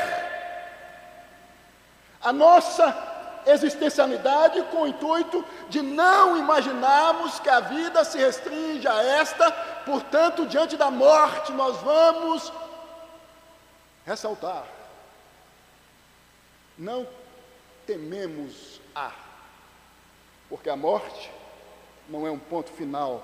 a 2.22 2.32
nossa 2.32 3.12
existencialidade 3.46 4.62
com 4.64 4.84
o 4.84 4.88
intuito 4.88 5.44
de 5.70 5.82
não 5.82 6.38
imaginarmos 6.38 7.40
que 7.40 7.50
a 7.50 7.60
vida 7.60 8.04
se 8.06 8.18
restringe 8.18 8.88
a 8.88 9.04
esta, 9.04 9.52
portanto, 9.86 10.46
diante 10.46 10.78
da 10.78 10.90
morte, 10.90 11.52
nós 11.52 11.78
vamos 11.82 12.52
ressaltar. 14.06 14.66
Não 16.78 17.08
tememos 17.86 18.80
a, 18.96 19.12
porque 20.50 20.70
a 20.70 20.76
morte 20.76 21.32
não 22.08 22.26
é 22.26 22.32
um 22.32 22.40
ponto 22.40 22.72
final 22.72 23.24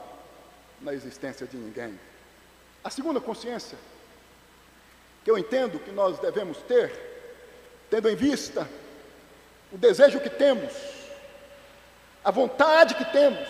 na 0.82 0.94
existência 0.94 1.48
de 1.48 1.58
ninguém. 1.58 2.00
A 2.84 2.90
segunda 2.90 3.20
consciência 3.20 3.78
que 5.24 5.30
eu 5.30 5.38
entendo 5.38 5.80
que 5.80 5.92
nós 5.92 6.18
devemos 6.20 6.58
ter, 6.60 6.92
tendo 7.90 8.10
em 8.10 8.16
vista 8.16 8.68
o 9.72 9.78
desejo 9.78 10.20
que 10.20 10.30
temos, 10.30 10.74
a 12.24 12.32
vontade 12.32 12.96
que 12.96 13.06
temos 13.06 13.48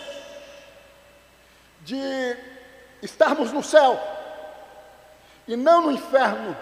de 1.82 2.36
estarmos 3.02 3.52
no 3.52 3.62
céu 3.62 3.98
e 5.46 5.56
não 5.56 5.82
no 5.82 5.92
inferno, 5.92 6.56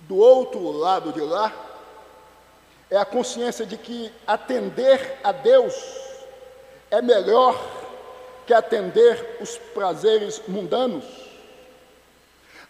do 0.00 0.16
outro 0.16 0.70
lado 0.70 1.12
de 1.12 1.20
lá, 1.20 1.52
é 2.90 2.96
a 2.96 3.04
consciência 3.04 3.66
de 3.66 3.76
que 3.76 4.12
atender 4.26 5.18
a 5.22 5.32
Deus 5.32 5.74
é 6.90 7.02
melhor 7.02 7.77
que 8.48 8.54
atender 8.54 9.36
os 9.42 9.58
prazeres 9.58 10.40
mundanos. 10.48 11.04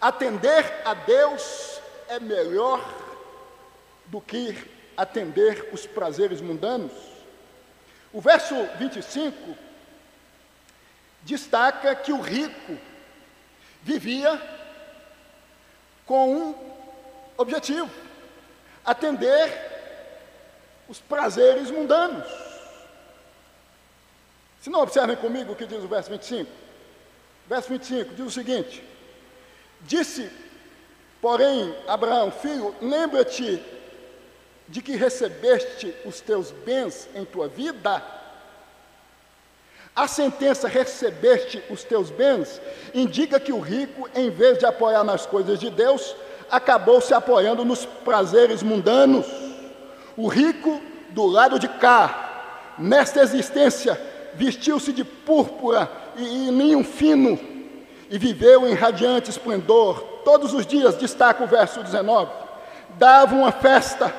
Atender 0.00 0.82
a 0.84 0.92
Deus 0.92 1.80
é 2.08 2.18
melhor 2.18 2.82
do 4.06 4.20
que 4.20 4.56
atender 4.96 5.68
os 5.72 5.86
prazeres 5.86 6.40
mundanos. 6.40 6.90
O 8.12 8.20
verso 8.20 8.56
25 8.76 9.56
destaca 11.22 11.94
que 11.94 12.10
o 12.10 12.20
rico 12.20 12.76
vivia 13.80 14.42
com 16.04 16.34
um 16.34 16.54
objetivo: 17.36 17.88
atender 18.84 19.48
os 20.88 20.98
prazeres 20.98 21.70
mundanos. 21.70 22.47
Se 24.60 24.70
não 24.70 24.80
observem 24.80 25.16
comigo 25.16 25.52
o 25.52 25.56
que 25.56 25.66
diz 25.66 25.82
o 25.82 25.88
verso 25.88 26.10
25. 26.10 26.50
Verso 27.48 27.68
25 27.68 28.14
diz 28.14 28.26
o 28.26 28.30
seguinte: 28.30 28.82
Disse, 29.82 30.30
porém, 31.20 31.74
Abraão, 31.86 32.30
filho, 32.30 32.74
lembra-te 32.80 33.62
de 34.66 34.82
que 34.82 34.96
recebeste 34.96 35.94
os 36.04 36.20
teus 36.20 36.50
bens 36.50 37.08
em 37.14 37.24
tua 37.24 37.48
vida. 37.48 38.02
A 39.96 40.06
sentença 40.06 40.68
recebeste 40.68 41.62
os 41.70 41.82
teus 41.82 42.10
bens 42.10 42.60
indica 42.94 43.40
que 43.40 43.52
o 43.52 43.58
rico, 43.58 44.08
em 44.14 44.30
vez 44.30 44.58
de 44.58 44.66
apoiar 44.66 45.02
nas 45.02 45.26
coisas 45.26 45.58
de 45.58 45.70
Deus, 45.70 46.14
acabou 46.50 47.00
se 47.00 47.14
apoiando 47.14 47.64
nos 47.64 47.84
prazeres 47.84 48.62
mundanos. 48.62 49.26
O 50.16 50.28
rico, 50.28 50.80
do 51.10 51.26
lado 51.26 51.58
de 51.58 51.66
cá, 51.66 52.74
nesta 52.78 53.20
existência, 53.22 54.00
vestiu-se 54.38 54.92
de 54.92 55.04
púrpura 55.04 55.90
e, 56.16 56.22
e 56.22 56.50
linho 56.50 56.84
fino, 56.84 57.38
e 58.08 58.16
viveu 58.16 58.66
em 58.66 58.74
radiante 58.74 59.30
esplendor. 59.30 60.00
Todos 60.24 60.54
os 60.54 60.64
dias, 60.64 60.94
destaca 60.94 61.42
o 61.42 61.46
verso 61.46 61.82
19, 61.82 62.30
dava 62.90 63.34
uma 63.34 63.50
festa. 63.50 64.14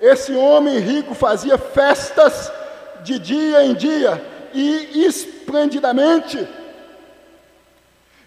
Esse 0.00 0.34
homem 0.34 0.78
rico 0.78 1.14
fazia 1.14 1.56
festas 1.56 2.52
de 3.02 3.18
dia 3.18 3.64
em 3.64 3.74
dia 3.74 4.22
e 4.52 5.04
esplendidamente. 5.06 6.46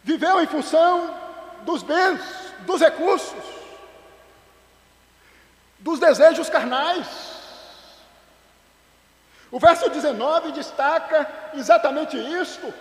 Viveu 0.03 0.41
em 0.41 0.47
função 0.47 1.13
dos 1.63 1.83
bens, 1.83 2.21
dos 2.65 2.81
recursos, 2.81 3.43
dos 5.79 5.99
desejos 5.99 6.49
carnais. 6.49 7.26
O 9.57 9.59
verso 9.59 9.89
19 9.89 10.51
destaca 10.51 11.27
exatamente 11.55 12.15
isto. 12.15 12.71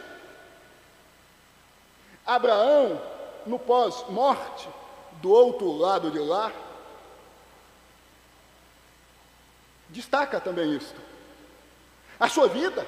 Abraão, 2.27 3.01
no 3.47 3.59
pós-morte, 3.59 4.69
do 5.23 5.31
outro 5.31 5.73
lado 5.73 6.11
de 6.11 6.19
lá, 6.19 6.53
destaca 9.89 10.39
também 10.39 10.77
isto. 10.77 11.01
A 12.21 12.29
sua 12.29 12.47
vida 12.47 12.87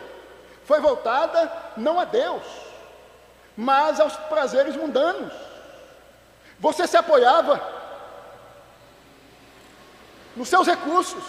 foi 0.67 0.83
voltada 0.83 1.51
não 1.75 1.99
a 1.99 2.05
Deus, 2.05 2.45
mas 3.57 3.99
aos 4.01 4.15
prazeres 4.15 4.77
mundanos. 4.77 5.33
Você 6.59 6.87
se 6.87 6.99
apoiava 6.99 7.59
nos 10.37 10.51
seus 10.51 10.67
recursos, 10.67 11.25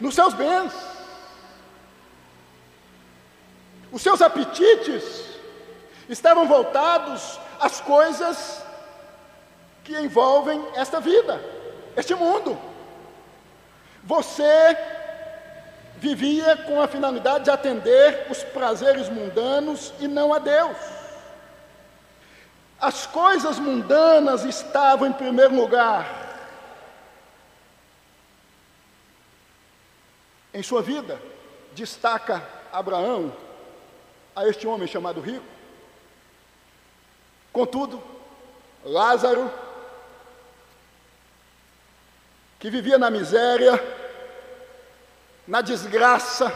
nos 0.00 0.16
seus 0.16 0.34
bens, 0.34 0.89
os 3.92 4.02
seus 4.02 4.22
apetites 4.22 5.24
estavam 6.08 6.46
voltados 6.46 7.38
às 7.58 7.80
coisas 7.80 8.62
que 9.84 9.98
envolvem 9.98 10.64
esta 10.74 11.00
vida, 11.00 11.40
este 11.96 12.14
mundo. 12.14 12.58
Você 14.04 14.76
vivia 15.96 16.56
com 16.56 16.80
a 16.80 16.88
finalidade 16.88 17.44
de 17.44 17.50
atender 17.50 18.26
os 18.30 18.42
prazeres 18.42 19.08
mundanos 19.08 19.92
e 20.00 20.08
não 20.08 20.32
a 20.32 20.38
Deus. 20.38 20.76
As 22.80 23.06
coisas 23.06 23.58
mundanas 23.58 24.44
estavam 24.44 25.06
em 25.06 25.12
primeiro 25.12 25.54
lugar 25.54 26.06
em 30.54 30.62
sua 30.62 30.80
vida. 30.80 31.20
Destaca 31.74 32.42
Abraão 32.72 33.32
a 34.34 34.46
este 34.46 34.66
homem 34.66 34.86
chamado 34.86 35.20
rico. 35.20 35.44
Contudo, 37.52 38.02
Lázaro, 38.84 39.50
que 42.58 42.70
vivia 42.70 42.98
na 42.98 43.10
miséria, 43.10 43.82
na 45.46 45.60
desgraça 45.60 46.52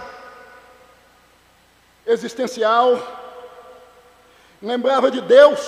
existencial, 2.07 3.01
lembrava 4.63 5.11
de 5.11 5.21
Deus, 5.21 5.61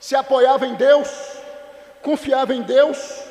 se 0.00 0.16
apoiava 0.16 0.66
em 0.66 0.74
Deus, 0.74 1.08
confiava 2.02 2.54
em 2.54 2.62
Deus, 2.62 3.22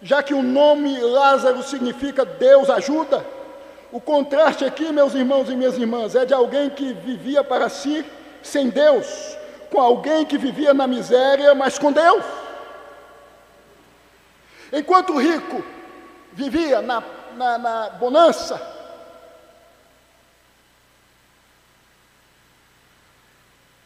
já 0.00 0.22
que 0.22 0.32
o 0.32 0.42
nome 0.42 0.98
Lázaro 1.00 1.62
significa 1.62 2.24
Deus 2.24 2.70
ajuda. 2.70 3.37
O 3.90 4.00
contraste 4.00 4.64
aqui, 4.64 4.92
meus 4.92 5.14
irmãos 5.14 5.48
e 5.48 5.56
minhas 5.56 5.78
irmãs, 5.78 6.14
é 6.14 6.24
de 6.24 6.34
alguém 6.34 6.68
que 6.70 6.92
vivia 6.92 7.42
para 7.42 7.68
si 7.68 8.04
sem 8.42 8.68
Deus, 8.68 9.36
com 9.70 9.80
alguém 9.80 10.24
que 10.24 10.38
vivia 10.38 10.74
na 10.74 10.86
miséria, 10.86 11.54
mas 11.54 11.78
com 11.78 11.90
Deus. 11.90 12.24
Enquanto 14.72 15.14
o 15.14 15.18
rico 15.18 15.64
vivia 16.34 16.82
na 16.82 17.02
na, 17.38 17.56
na 17.56 17.90
bonança. 17.90 18.60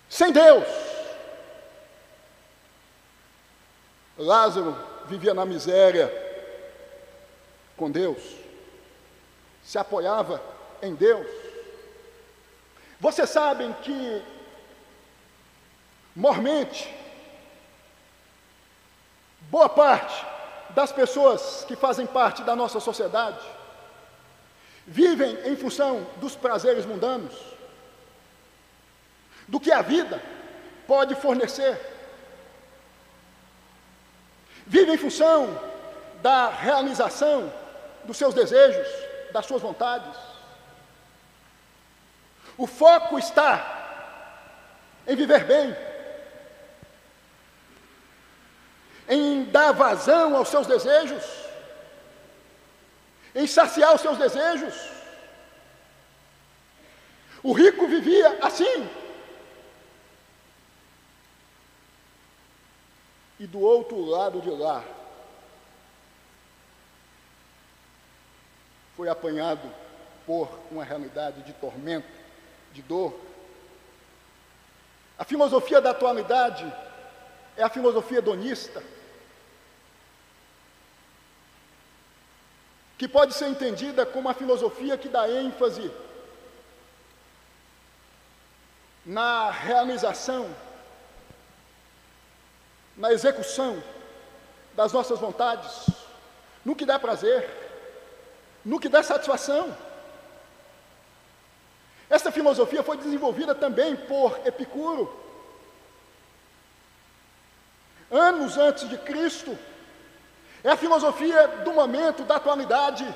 Sem 0.09 0.33
Deus. 0.33 0.65
Lázaro 4.17 4.77
vivia 5.07 5.35
na 5.35 5.45
miséria 5.45 6.11
com 7.77 7.91
Deus, 7.91 8.23
se 9.63 9.79
apoiava 9.79 10.43
em 10.83 10.95
Deus. 10.95 11.27
Vocês 13.01 13.31
sabem 13.31 13.73
que, 13.83 14.23
mormente, 16.15 16.93
boa 19.51 19.69
parte 19.69 20.25
das 20.71 20.93
pessoas 20.93 21.65
que 21.67 21.77
fazem 21.77 22.07
parte 22.07 22.43
da 22.43 22.57
nossa 22.57 22.81
sociedade 22.81 23.45
vivem 24.87 25.37
em 25.47 25.57
função 25.57 26.07
dos 26.17 26.35
prazeres 26.35 26.85
mundanos, 26.85 27.35
do 29.47 29.61
que 29.61 29.71
a 29.71 29.83
vida 29.83 30.23
pode 30.87 31.15
fornecer. 31.15 31.79
Vivem 34.67 34.95
em 34.95 34.99
função 34.99 35.59
da 36.21 36.49
realização 36.49 37.53
dos 38.05 38.17
seus 38.17 38.35
desejos, 38.35 38.87
das 39.33 39.47
suas 39.47 39.63
vontades. 39.63 40.17
O 42.57 42.67
foco 42.67 43.19
está 43.19 43.81
em 45.07 45.17
viver 45.17 45.45
bem, 45.45 45.77
em 49.09 49.45
dar 49.45 49.73
vazão 49.73 50.37
aos 50.37 50.49
seus 50.49 50.67
desejos, 50.67 51.25
em 53.35 53.47
saciar 53.47 53.95
os 53.95 54.01
seus 54.01 54.19
desejos. 54.19 54.75
O 57.43 57.53
rico 57.53 57.89
vivia 57.89 58.39
assim. 58.41 58.89
E 63.41 63.47
do 63.47 63.59
outro 63.59 64.05
lado 64.05 64.41
de 64.41 64.51
lá, 64.51 64.85
foi 69.03 69.09
apanhado 69.09 69.69
por 70.25 70.49
uma 70.71 70.85
realidade 70.85 71.43
de 71.43 71.53
tormento, 71.55 72.07
de 72.73 72.83
dor. 72.83 73.13
A 75.19 75.25
filosofia 75.25 75.81
da 75.81 75.91
atualidade 75.91 76.73
é 77.57 77.65
a 77.65 77.69
filosofia 77.69 78.19
hedonista. 78.19 78.81
que 82.97 83.09
pode 83.09 83.35
ser 83.35 83.49
entendida 83.49 84.07
como 84.07 84.29
uma 84.29 84.35
filosofia 84.35 84.97
que 84.97 85.09
dá 85.09 85.29
ênfase 85.29 85.91
na 89.05 89.51
realização, 89.51 90.49
na 92.97 93.13
execução 93.13 93.83
das 94.77 94.93
nossas 94.93 95.19
vontades, 95.19 95.91
no 96.65 96.77
que 96.77 96.87
dá 96.87 96.97
prazer, 97.01 97.62
no 98.65 98.79
que 98.79 98.89
dá 98.89 99.03
satisfação. 99.03 99.77
Essa 102.09 102.31
filosofia 102.31 102.83
foi 102.83 102.97
desenvolvida 102.97 103.55
também 103.55 103.97
por 103.97 104.39
Epicuro, 104.47 105.21
anos 108.11 108.59
antes 108.59 108.89
de 108.89 108.99
Cristo, 108.99 109.59
é 110.63 110.71
a 110.71 110.77
filosofia 110.77 111.49
do 111.65 111.73
momento, 111.73 112.23
da 112.23 112.37
atualidade. 112.37 113.07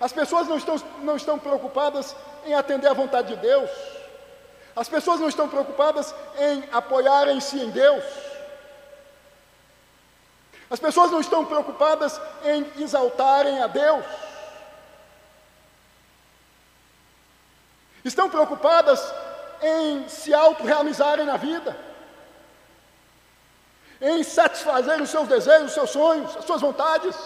As 0.00 0.12
pessoas 0.12 0.48
não 0.48 0.56
estão, 0.56 0.76
não 1.02 1.16
estão 1.16 1.38
preocupadas 1.38 2.16
em 2.44 2.54
atender 2.54 2.88
à 2.88 2.94
vontade 2.94 3.28
de 3.28 3.36
Deus. 3.36 3.70
As 4.74 4.88
pessoas 4.88 5.20
não 5.20 5.28
estão 5.28 5.48
preocupadas 5.48 6.14
em 6.38 6.64
apoiarem-se 6.72 7.60
em 7.60 7.70
Deus. 7.70 8.04
As 10.70 10.78
pessoas 10.78 11.10
não 11.10 11.20
estão 11.20 11.44
preocupadas 11.44 12.20
em 12.44 12.82
exaltarem 12.82 13.60
a 13.62 13.66
Deus. 13.66 14.04
Estão 18.08 18.28
preocupadas 18.30 19.00
em 19.62 20.08
se 20.08 20.32
autorrealizarem 20.32 21.26
na 21.26 21.36
vida 21.36 21.88
em 24.00 24.22
satisfazer 24.22 25.00
os 25.00 25.10
seus 25.10 25.28
desejos, 25.28 25.68
os 25.68 25.74
seus 25.74 25.90
sonhos, 25.90 26.36
as 26.36 26.44
suas 26.44 26.60
vontades. 26.60 27.16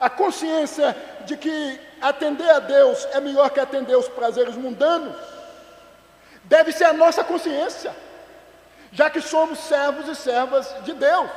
A 0.00 0.08
consciência 0.08 0.96
de 1.24 1.36
que 1.36 1.80
atender 2.00 2.48
a 2.48 2.60
Deus 2.60 3.04
é 3.12 3.20
melhor 3.20 3.50
que 3.50 3.60
atender 3.60 3.96
os 3.96 4.08
prazeres 4.08 4.56
mundanos, 4.56 5.16
deve 6.44 6.72
ser 6.72 6.84
a 6.84 6.92
nossa 6.92 7.24
consciência, 7.24 7.94
já 8.92 9.10
que 9.10 9.20
somos 9.20 9.58
servos 9.58 10.08
e 10.08 10.14
servas 10.14 10.72
de 10.84 10.94
Deus. 10.94 11.30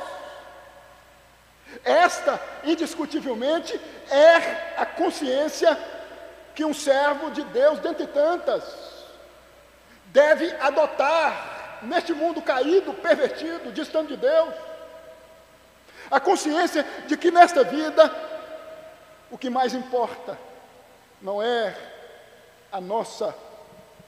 Esta, 1.84 2.40
indiscutivelmente, 2.64 3.78
é 4.10 4.74
a 4.76 4.86
consciência 4.86 5.76
que 6.54 6.64
um 6.64 6.74
servo 6.74 7.30
de 7.30 7.42
Deus, 7.44 7.78
dentre 7.78 8.06
tantas, 8.06 8.62
deve 10.06 10.54
adotar 10.56 11.80
neste 11.82 12.12
mundo 12.12 12.42
caído, 12.42 12.92
pervertido, 12.94 13.72
distante 13.72 14.08
de 14.08 14.16
Deus. 14.18 14.54
A 16.10 16.20
consciência 16.20 16.84
de 17.06 17.16
que 17.16 17.30
nesta 17.30 17.64
vida 17.64 18.10
o 19.30 19.38
que 19.38 19.48
mais 19.48 19.72
importa 19.72 20.38
não 21.20 21.42
é 21.42 21.74
a 22.70 22.80
nossa 22.80 23.34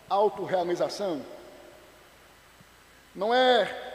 autorrealização, 0.08 1.24
não 3.14 3.32
é 3.32 3.92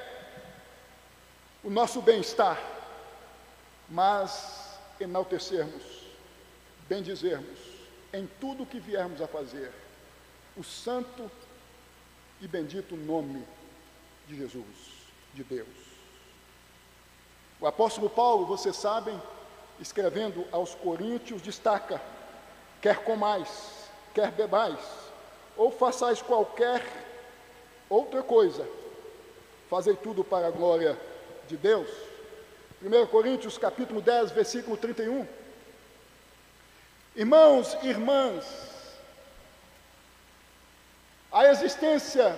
o 1.63 1.69
nosso 1.69 2.01
bem-estar, 2.01 2.57
mas 3.87 4.77
enaltecermos, 4.99 5.83
bendizermos 6.87 7.68
em 8.13 8.27
tudo 8.39 8.63
o 8.63 8.65
que 8.65 8.79
viermos 8.79 9.21
a 9.21 9.27
fazer 9.27 9.71
o 10.57 10.63
santo 10.63 11.29
e 12.41 12.47
bendito 12.47 12.95
nome 12.95 13.45
de 14.27 14.35
Jesus, 14.35 14.65
de 15.33 15.43
Deus. 15.43 15.67
O 17.59 17.67
apóstolo 17.67 18.09
Paulo, 18.09 18.45
vocês 18.45 18.75
sabem, 18.75 19.19
escrevendo 19.79 20.45
aos 20.51 20.73
Coríntios, 20.75 21.41
destaca: 21.41 22.01
quer 22.81 23.03
comais, 23.03 23.89
quer 24.13 24.31
bebais, 24.31 24.79
ou 25.57 25.71
façais 25.71 26.21
qualquer 26.21 26.81
outra 27.89 28.23
coisa, 28.23 28.67
fazei 29.69 29.95
tudo 29.95 30.23
para 30.23 30.47
a 30.47 30.51
glória 30.51 30.97
de 31.47 31.57
Deus. 31.57 31.89
1 32.81 33.07
Coríntios 33.07 33.57
capítulo 33.57 34.01
10, 34.01 34.31
versículo 34.31 34.77
31. 34.77 35.27
Irmãos 37.15 37.77
e 37.81 37.87
irmãs, 37.87 38.45
a 41.31 41.45
existência 41.45 42.37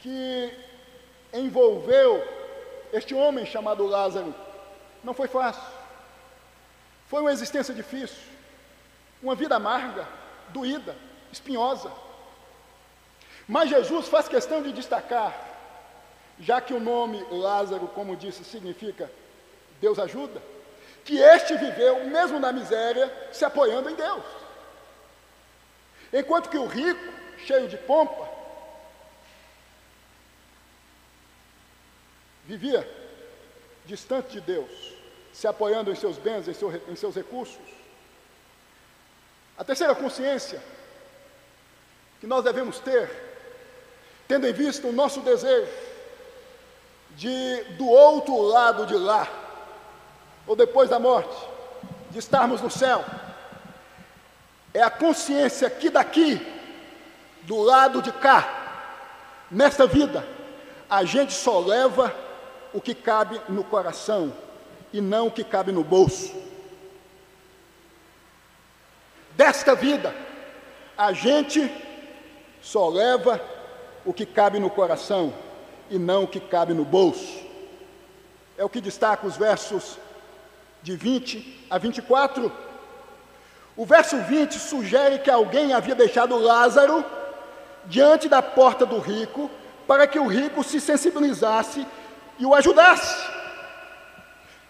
que 0.00 0.52
envolveu 1.32 2.22
este 2.92 3.14
homem 3.14 3.44
chamado 3.44 3.86
Lázaro 3.86 4.34
não 5.02 5.14
foi 5.14 5.26
fácil. 5.26 5.62
Foi 7.08 7.20
uma 7.20 7.32
existência 7.32 7.74
difícil, 7.74 8.18
uma 9.22 9.34
vida 9.34 9.56
amarga, 9.56 10.06
doída, 10.50 10.96
espinhosa. 11.32 11.90
Mas 13.46 13.68
Jesus 13.68 14.08
faz 14.08 14.28
questão 14.28 14.62
de 14.62 14.72
destacar, 14.72 15.34
já 16.40 16.60
que 16.60 16.72
o 16.72 16.80
nome 16.80 17.24
Lázaro, 17.30 17.88
como 17.88 18.16
disse, 18.16 18.44
significa 18.44 19.10
Deus 19.80 19.98
ajuda, 19.98 20.40
que 21.04 21.18
este 21.18 21.56
viveu, 21.56 22.04
mesmo 22.06 22.40
na 22.40 22.50
miséria, 22.50 23.12
se 23.30 23.44
apoiando 23.44 23.90
em 23.90 23.94
Deus. 23.94 24.24
Enquanto 26.12 26.48
que 26.48 26.56
o 26.56 26.66
rico, 26.66 27.12
cheio 27.38 27.68
de 27.68 27.76
pompa, 27.76 28.28
vivia 32.44 32.88
distante 33.84 34.32
de 34.32 34.40
Deus, 34.40 34.94
se 35.32 35.46
apoiando 35.46 35.90
em 35.90 35.94
seus 35.94 36.16
bens, 36.16 36.48
em, 36.48 36.54
seu, 36.54 36.72
em 36.88 36.96
seus 36.96 37.14
recursos. 37.14 37.60
A 39.58 39.64
terceira 39.64 39.94
consciência 39.94 40.62
que 42.20 42.26
nós 42.26 42.42
devemos 42.42 42.78
ter, 42.78 43.10
tendo 44.26 44.46
em 44.46 44.52
vista 44.52 44.86
o 44.86 44.92
nosso 44.92 45.20
desejo 45.20 45.70
de, 47.10 47.62
do 47.76 47.86
outro 47.86 48.40
lado 48.40 48.86
de 48.86 48.94
lá, 48.94 49.43
ou 50.46 50.54
depois 50.54 50.90
da 50.90 50.98
morte, 50.98 51.34
de 52.10 52.18
estarmos 52.18 52.60
no 52.60 52.70
céu, 52.70 53.04
é 54.72 54.82
a 54.82 54.90
consciência 54.90 55.70
que 55.70 55.88
daqui, 55.88 56.44
do 57.42 57.60
lado 57.62 58.02
de 58.02 58.12
cá, 58.12 59.46
nesta 59.50 59.86
vida, 59.86 60.26
a 60.88 61.04
gente 61.04 61.32
só 61.32 61.60
leva 61.60 62.14
o 62.72 62.80
que 62.80 62.94
cabe 62.94 63.40
no 63.48 63.62
coração 63.62 64.32
e 64.92 65.00
não 65.00 65.28
o 65.28 65.30
que 65.30 65.44
cabe 65.44 65.72
no 65.72 65.84
bolso. 65.84 66.34
Desta 69.36 69.74
vida, 69.74 70.14
a 70.96 71.12
gente 71.12 71.70
só 72.62 72.88
leva 72.88 73.40
o 74.04 74.12
que 74.12 74.24
cabe 74.24 74.58
no 74.58 74.70
coração 74.70 75.34
e 75.90 75.98
não 75.98 76.24
o 76.24 76.28
que 76.28 76.40
cabe 76.40 76.74
no 76.74 76.84
bolso. 76.84 77.44
É 78.56 78.64
o 78.64 78.68
que 78.68 78.80
destaca 78.80 79.26
os 79.26 79.36
versos 79.36 79.98
de 80.84 80.94
20 80.94 81.66
a 81.70 81.78
24. 81.78 82.52
O 83.74 83.86
verso 83.86 84.18
20 84.18 84.58
sugere 84.58 85.18
que 85.18 85.30
alguém 85.30 85.72
havia 85.72 85.94
deixado 85.94 86.36
Lázaro 86.36 87.02
diante 87.86 88.28
da 88.28 88.42
porta 88.42 88.84
do 88.84 88.98
rico 88.98 89.50
para 89.86 90.06
que 90.06 90.18
o 90.18 90.26
rico 90.26 90.62
se 90.62 90.78
sensibilizasse 90.78 91.86
e 92.38 92.44
o 92.44 92.54
ajudasse. 92.54 93.32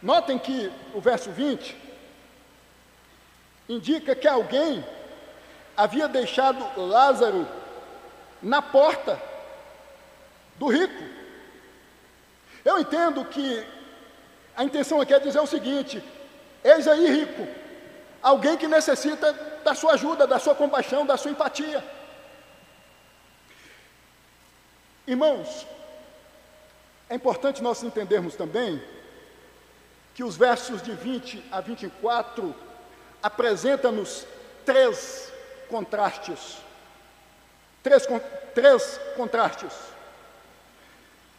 Notem 0.00 0.38
que 0.38 0.70
o 0.94 1.00
verso 1.00 1.30
20 1.32 1.76
indica 3.68 4.14
que 4.14 4.28
alguém 4.28 4.84
havia 5.76 6.06
deixado 6.06 6.80
Lázaro 6.80 7.46
na 8.40 8.62
porta 8.62 9.20
do 10.60 10.68
rico. 10.68 11.02
Eu 12.64 12.78
entendo 12.78 13.24
que 13.24 13.66
a 14.56 14.64
intenção 14.64 15.00
aqui 15.00 15.12
é 15.14 15.18
dizer 15.18 15.40
o 15.40 15.46
seguinte: 15.46 16.02
eis 16.62 16.86
aí, 16.86 17.06
rico, 17.06 17.46
alguém 18.22 18.56
que 18.56 18.68
necessita 18.68 19.32
da 19.64 19.74
sua 19.74 19.94
ajuda, 19.94 20.26
da 20.26 20.38
sua 20.38 20.54
compaixão, 20.54 21.04
da 21.04 21.16
sua 21.16 21.30
empatia. 21.30 21.82
Irmãos, 25.06 25.66
é 27.08 27.14
importante 27.14 27.62
nós 27.62 27.82
entendermos 27.82 28.34
também 28.34 28.82
que 30.14 30.24
os 30.24 30.36
versos 30.36 30.80
de 30.80 30.92
20 30.92 31.44
a 31.50 31.60
24 31.60 32.54
apresentam-nos 33.22 34.26
três 34.64 35.32
contrastes. 35.68 36.58
Três, 37.82 38.06
três 38.54 39.00
contrastes. 39.16 39.72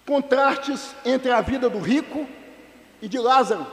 Contrastes 0.06 0.94
entre 1.04 1.32
a 1.32 1.42
vida 1.42 1.68
do 1.70 1.80
rico 1.80 2.28
e 3.02 3.08
de 3.08 3.20
Lázaro, 3.20 3.66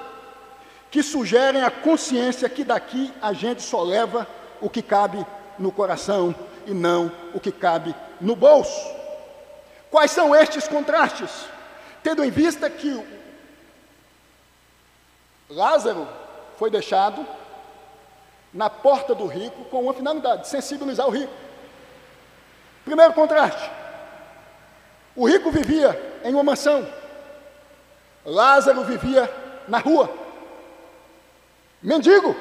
que 0.91 1.03
sugerem 1.03 1.63
a 1.63 1.71
consciência 1.71 2.49
que 2.49 2.65
daqui 2.65 3.13
a 3.21 3.33
gente 3.33 3.63
só 3.63 3.83
leva 3.83 4.27
o 4.61 4.69
que 4.69 4.83
cabe 4.83 5.25
no 5.59 5.73
coração 5.73 6.35
e 6.67 6.73
não 6.73 7.11
o 7.35 7.41
que 7.41 7.51
cabe 7.51 7.95
no 8.21 8.37
bolso. 8.37 8.95
Quais 9.91 10.11
são 10.11 10.35
estes 10.35 10.69
contrastes? 10.69 11.47
Tendo 12.03 12.25
em 12.25 12.31
vista 12.31 12.69
que 12.69 13.03
Lázaro 15.49 16.09
foi 16.59 16.71
deixado 16.71 17.27
na 18.53 18.69
porta 18.69 19.15
do 19.15 19.27
rico 19.27 19.65
com 19.67 19.83
uma 19.83 19.95
finalidade: 19.95 20.49
sensibilizar 20.49 21.07
o 21.07 21.11
rico. 21.11 21.33
Primeiro 22.85 23.13
contraste: 23.13 23.71
o 25.15 25.27
rico 25.27 25.51
vivia 25.51 26.21
em 26.25 26.35
uma 26.35 26.43
mansão, 26.43 26.87
Lázaro 28.25 28.85
vivia 28.85 29.33
na 29.67 29.79
rua. 29.79 30.13
Mendigo, 31.83 32.37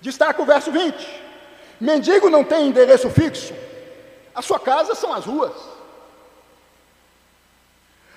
destaca 0.00 0.40
o 0.40 0.46
verso 0.46 0.72
20: 0.72 1.22
mendigo 1.80 2.30
não 2.30 2.42
tem 2.42 2.68
endereço 2.68 3.10
fixo, 3.10 3.54
a 4.34 4.40
sua 4.40 4.58
casa 4.58 4.94
são 4.94 5.12
as 5.12 5.24
ruas. 5.24 5.52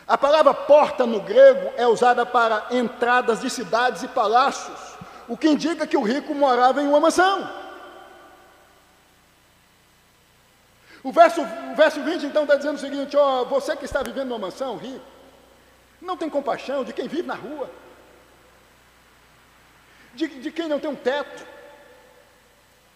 A 0.08 0.18
palavra 0.18 0.54
porta 0.56 1.06
no 1.06 1.22
grego 1.22 1.72
é 1.78 1.86
usada 1.86 2.26
para 2.26 2.66
entradas 2.72 3.42
de 3.42 3.50
cidades 3.50 4.02
e 4.02 4.08
palácios, 4.08 4.80
o 5.28 5.38
que 5.38 5.48
indica 5.48 5.86
que 5.86 5.96
o 5.96 6.02
rico 6.02 6.34
morava 6.34 6.82
em 6.82 6.88
uma 6.88 7.00
mansão. 7.00 7.48
O 11.04 11.12
verso, 11.12 11.42
o 11.42 11.76
verso 11.76 12.02
20 12.02 12.26
então 12.26 12.44
está 12.44 12.56
dizendo 12.56 12.76
o 12.76 12.80
seguinte: 12.80 13.16
ó, 13.16 13.44
você 13.46 13.76
que 13.76 13.86
está 13.86 14.02
vivendo 14.02 14.30
numa 14.30 14.40
mansão, 14.40 14.78
rico, 14.78 15.06
não 16.02 16.18
tem 16.18 16.30
compaixão 16.30 16.84
de 16.84 16.94
quem 16.94 17.08
vive 17.08 17.28
na 17.28 17.36
rua, 17.36 17.70
de, 20.14 20.28
de 20.28 20.52
quem 20.52 20.68
não 20.68 20.80
tem 20.80 20.90
um 20.90 20.96
teto, 20.96 21.46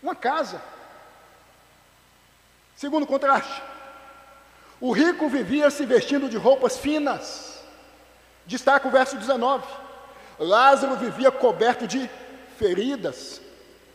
uma 0.02 0.16
casa. 0.16 0.62
Segundo 2.76 3.06
contraste, 3.06 3.62
o 4.82 4.92
rico 4.92 5.30
vivia 5.30 5.70
se 5.70 5.86
vestindo 5.86 6.28
de 6.28 6.38
roupas 6.38 6.78
finas. 6.78 7.64
Destaca 8.46 8.88
o 8.88 8.92
verso 8.92 9.16
19. 9.16 9.66
Lázaro 10.38 10.98
vivia 10.98 11.32
coberto 11.32 11.88
de 11.88 12.10
feridas. 12.58 13.42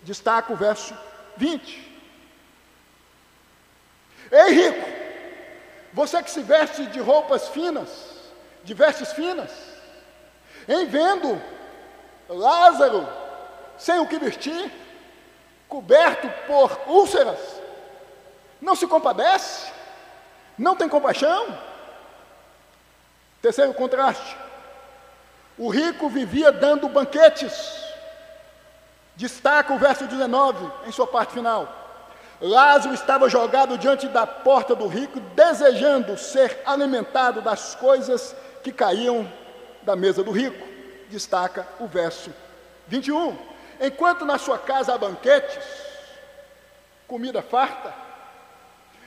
Destaca 0.02 0.52
o 0.52 0.56
verso 0.56 0.96
20. 1.36 1.88
Ei, 4.30 4.52
rico, 4.52 4.88
você 5.92 6.22
que 6.22 6.30
se 6.30 6.40
veste 6.42 6.86
de 6.86 7.00
roupas 7.00 7.48
finas, 7.48 8.07
de 8.68 8.74
vestes 8.74 9.14
finas, 9.14 9.50
em 10.68 10.84
vendo 10.84 11.40
Lázaro 12.28 13.08
sem 13.78 13.98
o 13.98 14.06
que 14.06 14.18
vestir, 14.18 14.70
coberto 15.66 16.28
por 16.46 16.78
úlceras, 16.86 17.38
não 18.60 18.76
se 18.76 18.86
compadece? 18.86 19.72
Não 20.58 20.76
tem 20.76 20.86
compaixão? 20.86 21.58
Terceiro 23.40 23.72
contraste. 23.72 24.36
O 25.56 25.70
rico 25.70 26.10
vivia 26.10 26.52
dando 26.52 26.90
banquetes. 26.90 27.82
Destaca 29.16 29.72
o 29.72 29.78
verso 29.78 30.04
19 30.06 30.70
em 30.86 30.92
sua 30.92 31.06
parte 31.06 31.32
final. 31.32 31.72
Lázaro 32.38 32.94
estava 32.94 33.30
jogado 33.30 33.78
diante 33.78 34.06
da 34.08 34.26
porta 34.26 34.74
do 34.74 34.86
rico, 34.86 35.18
desejando 35.20 36.18
ser 36.18 36.60
alimentado 36.66 37.40
das 37.40 37.74
coisas 37.74 38.36
que 38.62 38.72
caíam 38.72 39.30
da 39.82 39.96
mesa 39.96 40.22
do 40.22 40.30
rico. 40.30 40.66
Destaca 41.08 41.66
o 41.80 41.86
verso 41.86 42.32
21. 42.86 43.36
Enquanto 43.80 44.24
na 44.24 44.38
sua 44.38 44.58
casa 44.58 44.94
há 44.94 44.98
banquetes, 44.98 45.64
comida 47.06 47.40
farta, 47.40 48.08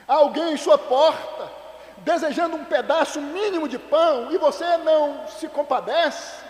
Há 0.06 0.14
alguém 0.14 0.52
em 0.52 0.56
sua 0.56 0.76
porta, 0.76 1.50
desejando 1.98 2.56
um 2.56 2.64
pedaço 2.64 3.20
mínimo 3.20 3.68
de 3.68 3.78
pão, 3.78 4.32
e 4.32 4.38
você 4.38 4.76
não 4.78 5.28
se 5.28 5.48
compadece. 5.48 6.42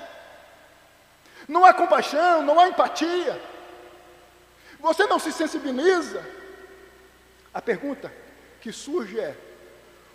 Não 1.46 1.64
há 1.64 1.74
compaixão, 1.74 2.42
não 2.42 2.58
há 2.58 2.68
empatia. 2.68 3.40
Você 4.80 5.06
não 5.06 5.18
se 5.18 5.32
sensibiliza. 5.32 6.24
A 7.52 7.60
pergunta 7.60 8.12
que 8.60 8.72
surge 8.72 9.20
é: 9.20 9.36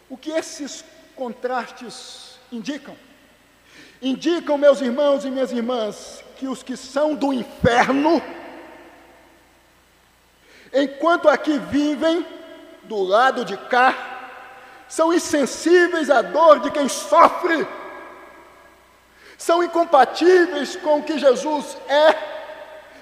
o 0.10 0.17
que 0.17 0.32
esses 0.32 0.84
contrastes 1.15 2.37
indicam? 2.51 2.95
Indicam, 4.01 4.57
meus 4.57 4.81
irmãos 4.81 5.25
e 5.25 5.31
minhas 5.31 5.51
irmãs, 5.51 6.23
que 6.36 6.47
os 6.47 6.62
que 6.62 6.77
são 6.77 7.15
do 7.15 7.33
inferno, 7.33 8.21
enquanto 10.73 11.27
aqui 11.27 11.57
vivem 11.57 12.25
do 12.83 13.01
lado 13.01 13.43
de 13.43 13.57
cá, 13.57 14.17
são 14.88 15.13
insensíveis 15.13 16.10
à 16.10 16.21
dor 16.21 16.60
de 16.60 16.71
quem 16.71 16.88
sofre, 16.88 17.67
são 19.38 19.63
incompatíveis 19.63 20.75
com 20.77 20.99
o 20.99 21.03
que 21.03 21.19
Jesus 21.19 21.77
é 21.88 22.38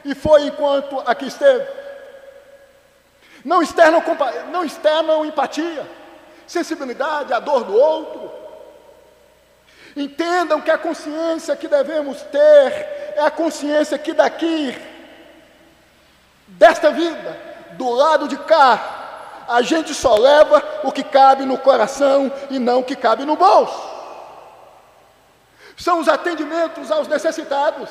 e 0.03 0.15
foi 0.15 0.47
enquanto 0.47 0.99
aqui 1.05 1.27
esteve. 1.27 1.65
Não 3.43 3.61
externam, 3.61 4.01
não 4.51 4.63
externam 4.63 5.25
empatia, 5.25 5.87
sensibilidade 6.47 7.31
à 7.31 7.39
dor 7.39 7.63
do 7.63 7.75
outro, 7.75 8.31
Entendam 9.95 10.59
que 10.59 10.69
a 10.69 10.77
consciência 10.77 11.55
que 11.55 11.67
devemos 11.67 12.21
ter 12.23 13.13
é 13.15 13.21
a 13.21 13.31
consciência 13.31 13.97
que 13.97 14.11
daqui, 14.11 14.77
desta 16.47 16.91
vida, 16.91 17.39
do 17.71 17.89
lado 17.91 18.27
de 18.27 18.37
cá, 18.37 19.45
a 19.47 19.61
gente 19.61 19.93
só 19.93 20.15
leva 20.15 20.61
o 20.83 20.91
que 20.91 21.03
cabe 21.03 21.45
no 21.45 21.57
coração 21.57 22.31
e 22.49 22.59
não 22.59 22.79
o 22.79 22.83
que 22.83 22.95
cabe 22.95 23.23
no 23.23 23.37
bolso. 23.37 23.95
São 25.77 25.99
os 25.99 26.09
atendimentos 26.09 26.91
aos 26.91 27.07
necessitados. 27.07 27.89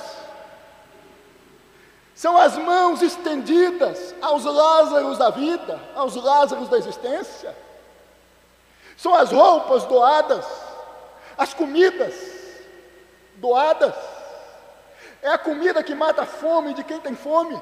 São 2.15 2.37
as 2.37 2.57
mãos 2.57 3.03
estendidas 3.03 4.15
aos 4.21 4.45
Lázaros 4.45 5.19
da 5.19 5.31
vida, 5.31 5.81
aos 5.95 6.15
Lázaros 6.17 6.69
da 6.69 6.79
existência. 6.79 7.55
São 8.97 9.15
as 9.15 9.33
roupas 9.33 9.85
doadas 9.85 10.45
as 11.37 11.53
comidas 11.53 12.15
doadas. 13.37 13.95
É 15.23 15.29
a 15.29 15.39
comida 15.39 15.83
que 15.83 15.95
mata 15.95 16.23
a 16.23 16.27
fome 16.27 16.75
de 16.75 16.85
quem 16.85 17.01
tem 17.01 17.15
fome. 17.15 17.61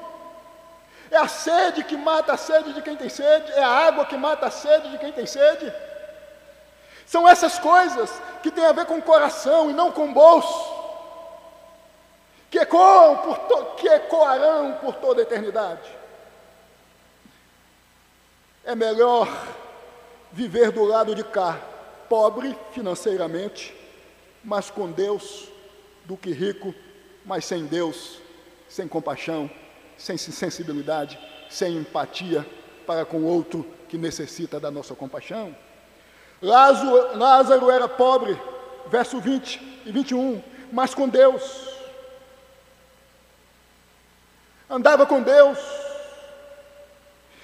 É 1.09 1.17
a 1.17 1.27
sede 1.27 1.83
que 1.83 1.95
mata 1.95 2.33
a 2.33 2.37
sede 2.37 2.73
de 2.73 2.81
quem 2.81 2.95
tem 2.95 3.09
sede. 3.09 3.51
É 3.53 3.63
a 3.63 3.69
água 3.87 4.05
que 4.05 4.17
mata 4.17 4.47
a 4.47 4.51
sede 4.51 4.89
de 4.91 4.97
quem 4.97 5.11
tem 5.11 5.25
sede. 5.25 5.73
São 7.05 7.27
essas 7.27 7.59
coisas 7.59 8.09
que 8.41 8.51
têm 8.51 8.65
a 8.65 8.71
ver 8.71 8.85
com 8.85 8.97
o 8.97 9.01
coração 9.01 9.69
e 9.69 9.73
não 9.73 9.91
com 9.91 10.09
o 10.09 10.13
bolso. 10.13 10.83
Que, 12.49 12.59
ecoam 12.59 13.17
por 13.17 13.37
to, 13.39 13.65
que 13.77 13.87
ecoarão 13.87 14.73
por 14.81 14.95
toda 14.95 15.21
a 15.21 15.23
eternidade. 15.23 15.89
É 18.63 18.75
melhor 18.75 19.27
viver 20.31 20.71
do 20.71 20.83
lado 20.83 21.13
de 21.15 21.23
cá 21.23 21.57
pobre 22.09 22.55
financeiramente, 22.71 23.75
mas 24.43 24.69
com 24.69 24.91
Deus, 24.91 25.47
do 26.05 26.17
que 26.17 26.31
rico, 26.31 26.73
mas 27.25 27.45
sem 27.45 27.65
Deus, 27.65 28.19
sem 28.67 28.87
compaixão, 28.87 29.49
sem 29.97 30.17
sensibilidade, 30.17 31.17
sem 31.49 31.77
empatia 31.77 32.45
para 32.85 33.05
com 33.05 33.23
outro 33.23 33.65
que 33.87 33.97
necessita 33.97 34.59
da 34.59 34.69
nossa 34.69 34.95
compaixão. 34.95 35.55
Lázaro, 36.41 37.17
Lázaro 37.17 37.71
era 37.71 37.87
pobre, 37.87 38.37
verso 38.87 39.19
20 39.19 39.81
e 39.85 39.91
21, 39.91 40.43
mas 40.71 40.93
com 40.93 41.07
Deus. 41.07 41.69
Andava 44.69 45.05
com 45.05 45.21
Deus. 45.21 45.59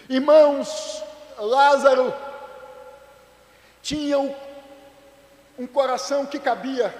Irmãos, 0.10 1.04
Lázaro 1.38 2.14
tinha 3.82 4.20
o 4.20 4.36
um 5.60 5.68
coração 5.68 6.26
que 6.26 6.40
cabia 6.40 6.96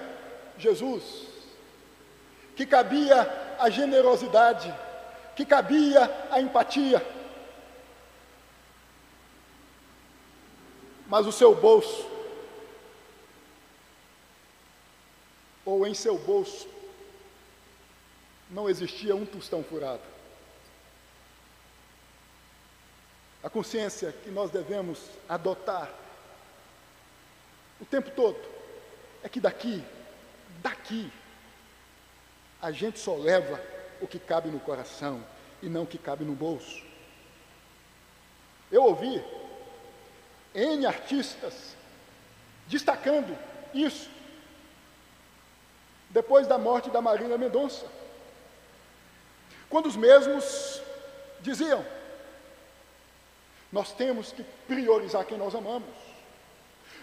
Jesus, 0.58 1.28
que 2.58 2.66
cabia 2.66 3.56
a 3.58 3.70
generosidade, 3.70 4.72
que 5.34 5.46
cabia 5.46 6.28
a 6.30 6.42
empatia. 6.42 7.02
Mas 11.08 11.26
o 11.26 11.32
seu 11.32 11.56
bolso, 11.56 12.06
ou 15.64 15.88
em 15.88 15.94
seu 15.94 16.18
bolso, 16.18 16.68
não 18.50 18.70
existia 18.70 19.16
um 19.16 19.26
tostão 19.26 19.64
furado. 19.64 20.04
A 23.42 23.50
consciência 23.50 24.12
que 24.12 24.30
nós 24.30 24.52
devemos 24.52 25.00
adotar 25.30 25.90
o 27.80 27.86
tempo 27.86 28.12
todo, 28.12 28.40
é 29.24 29.30
que 29.30 29.40
daqui, 29.40 29.84
daqui, 30.62 31.12
a 32.62 32.72
gente 32.72 33.00
só 33.00 33.16
leva 33.16 33.62
o 34.02 34.08
que 34.08 34.20
cabe 34.20 34.50
no 34.50 34.60
coração 34.60 35.24
e 35.62 35.68
não 35.68 35.84
o 35.84 35.88
que 35.88 35.98
cabe 35.98 36.26
no 36.26 36.34
bolso. 36.34 36.84
Eu 38.72 38.84
ouvi 38.84 39.24
N 40.54 40.86
artistas 40.86 41.76
destacando 42.68 43.38
isso 43.74 44.10
depois 46.10 46.48
da 46.48 46.58
morte 46.58 46.90
da 46.90 47.02
Marília 47.02 47.38
Mendonça. 47.38 47.86
Quando 49.70 49.86
os 49.86 49.96
mesmos 49.96 50.82
diziam: 51.42 51.86
Nós 53.72 53.92
temos 53.94 54.32
que 54.32 54.44
priorizar 54.68 55.26
quem 55.26 55.38
nós 55.38 55.54
amamos. 55.56 56.09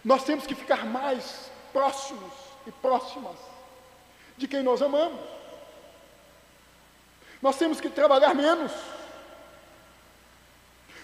Nós 0.06 0.22
temos 0.22 0.46
que 0.46 0.54
ficar 0.54 0.86
mais 0.86 1.50
próximos 1.72 2.32
e 2.64 2.70
próximas 2.70 3.34
de 4.36 4.46
quem 4.46 4.62
nós 4.62 4.80
amamos. 4.80 5.18
Nós 7.42 7.56
temos 7.56 7.80
que 7.80 7.90
trabalhar 7.90 8.32
menos. 8.32 8.70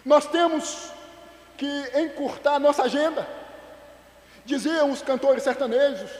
Nós 0.05 0.25
temos 0.27 0.93
que 1.59 1.67
encurtar 1.99 2.61
nossa 2.61 2.85
agenda. 2.85 3.29
Diziam 4.45 4.93
os 4.93 5.03
cantores 5.03 5.43
sertanejos, 5.43 6.11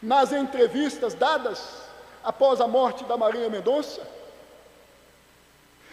nas 0.00 0.32
entrevistas 0.32 1.12
dadas 1.12 1.82
após 2.24 2.58
a 2.62 2.66
morte 2.66 3.04
da 3.04 3.18
Maria 3.18 3.50
Mendonça, 3.50 4.00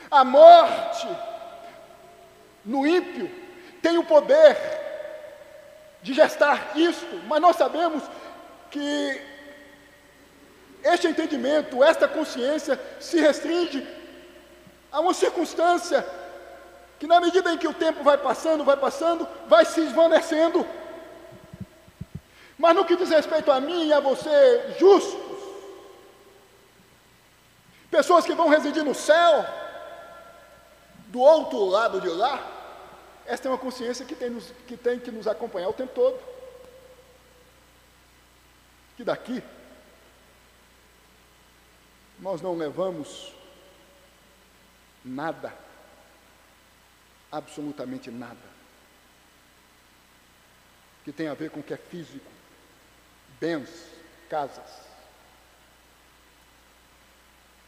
a 0.09 0.23
morte 0.23 1.09
no 2.63 2.87
ímpio 2.87 3.42
tem 3.83 3.97
o 3.97 4.05
poder 4.05 4.57
de 6.01 6.13
gestar 6.13 6.71
isto, 6.75 7.21
mas 7.27 7.41
nós 7.41 7.57
sabemos 7.57 8.01
que 8.71 9.21
este 10.83 11.07
entendimento, 11.07 11.83
esta 11.83 12.07
consciência 12.07 12.79
se 12.99 13.19
restringe 13.19 13.85
a 14.91 15.01
uma 15.01 15.13
circunstância 15.13 16.05
que, 16.97 17.05
na 17.05 17.19
medida 17.19 17.51
em 17.51 17.57
que 17.57 17.67
o 17.67 17.73
tempo 17.73 18.03
vai 18.03 18.17
passando, 18.17 18.63
vai 18.63 18.77
passando, 18.77 19.27
vai 19.47 19.65
se 19.65 19.81
esvanecendo. 19.81 20.65
Mas 22.57 22.75
no 22.75 22.85
que 22.85 22.95
diz 22.95 23.09
respeito 23.09 23.51
a 23.51 23.59
mim 23.59 23.87
e 23.87 23.93
a 23.93 23.99
você, 23.99 24.75
justos, 24.79 25.43
pessoas 27.91 28.25
que 28.25 28.33
vão 28.33 28.47
residir 28.47 28.83
no 28.83 28.95
céu, 28.95 29.45
do 31.07 31.19
outro 31.19 31.65
lado 31.65 31.99
de 31.99 32.09
lá, 32.09 32.52
esta 33.25 33.47
é 33.47 33.51
uma 33.51 33.57
consciência 33.57 34.05
que 34.05 34.15
tem, 34.15 34.29
nos, 34.29 34.51
que 34.67 34.75
tem 34.75 34.99
que 34.99 35.11
nos 35.11 35.27
acompanhar 35.27 35.69
o 35.69 35.73
tempo 35.73 35.93
todo. 35.93 36.19
Que 38.97 39.03
daqui 39.03 39.43
nós 42.19 42.41
não 42.41 42.55
levamos 42.55 43.33
nada, 45.03 45.53
absolutamente 47.31 48.09
nada, 48.09 48.53
que 51.03 51.11
tem 51.11 51.27
a 51.27 51.33
ver 51.33 51.49
com 51.49 51.59
o 51.59 51.63
que 51.63 51.73
é 51.73 51.77
físico, 51.77 52.31
bens, 53.39 53.69
casas. 54.29 54.83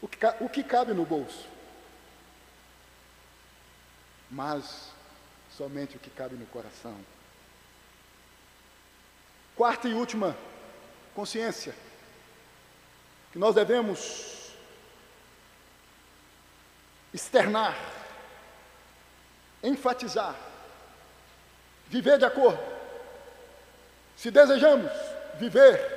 O 0.00 0.08
que, 0.08 0.18
o 0.40 0.48
que 0.48 0.62
cabe 0.62 0.94
no 0.94 1.04
bolso? 1.04 1.46
Mas 4.30 4.90
somente 5.56 5.96
o 5.96 6.00
que 6.00 6.10
cabe 6.10 6.34
no 6.36 6.46
coração. 6.46 6.96
Quarta 9.56 9.88
e 9.88 9.94
última 9.94 10.36
consciência 11.14 11.74
que 13.32 13.38
nós 13.38 13.54
devemos 13.54 14.52
externar 17.14 17.74
enfatizar, 19.62 20.34
viver 21.88 22.18
de 22.18 22.24
acordo. 22.24 22.60
Se 24.16 24.30
desejamos 24.30 24.90
viver 25.38 25.94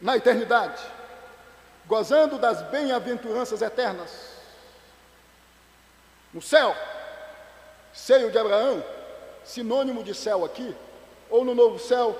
na 0.00 0.16
eternidade, 0.16 0.82
gozando 1.86 2.38
das 2.38 2.62
bem-aventuranças 2.70 3.62
eternas, 3.62 4.36
no 6.32 6.40
céu, 6.40 6.74
seio 7.96 8.30
de 8.30 8.38
Abraão, 8.38 8.84
sinônimo 9.42 10.04
de 10.04 10.14
céu 10.14 10.44
aqui, 10.44 10.76
ou 11.30 11.44
no 11.44 11.54
novo 11.54 11.78
céu 11.78 12.16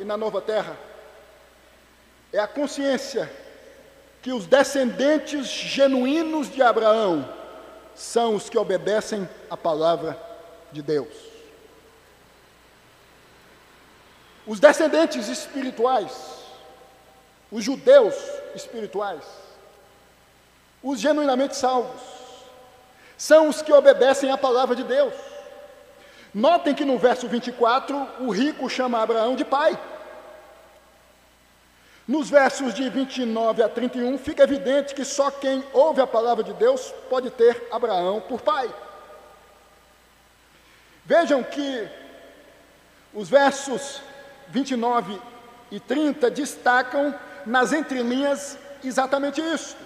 e 0.00 0.04
na 0.04 0.16
nova 0.16 0.40
terra, 0.40 0.76
é 2.32 2.38
a 2.38 2.48
consciência 2.48 3.30
que 4.20 4.32
os 4.32 4.46
descendentes 4.46 5.46
genuínos 5.46 6.50
de 6.50 6.60
Abraão 6.60 7.26
são 7.94 8.34
os 8.34 8.50
que 8.50 8.58
obedecem 8.58 9.28
a 9.48 9.56
palavra 9.56 10.20
de 10.72 10.82
Deus. 10.82 11.14
Os 14.46 14.58
descendentes 14.58 15.28
espirituais, 15.28 16.12
os 17.52 17.64
judeus 17.64 18.14
espirituais, 18.54 19.24
os 20.82 21.00
genuinamente 21.00 21.56
salvos, 21.56 22.19
são 23.20 23.50
os 23.50 23.60
que 23.60 23.70
obedecem 23.70 24.30
à 24.30 24.38
palavra 24.38 24.74
de 24.74 24.82
Deus. 24.82 25.12
Notem 26.32 26.74
que 26.74 26.86
no 26.86 26.96
verso 26.96 27.28
24, 27.28 28.08
o 28.20 28.30
rico 28.30 28.66
chama 28.70 29.02
Abraão 29.02 29.36
de 29.36 29.44
pai. 29.44 29.78
Nos 32.08 32.30
versos 32.30 32.72
de 32.72 32.88
29 32.88 33.62
a 33.62 33.68
31, 33.68 34.16
fica 34.16 34.44
evidente 34.44 34.94
que 34.94 35.04
só 35.04 35.30
quem 35.30 35.62
ouve 35.74 36.00
a 36.00 36.06
palavra 36.06 36.42
de 36.42 36.54
Deus 36.54 36.94
pode 37.10 37.28
ter 37.28 37.68
Abraão 37.70 38.22
por 38.22 38.40
pai. 38.40 38.74
Vejam 41.04 41.42
que 41.42 41.86
os 43.12 43.28
versos 43.28 44.00
29 44.48 45.20
e 45.70 45.78
30 45.78 46.30
destacam 46.30 47.14
nas 47.44 47.74
entrelinhas 47.74 48.56
exatamente 48.82 49.42
isso. 49.42 49.76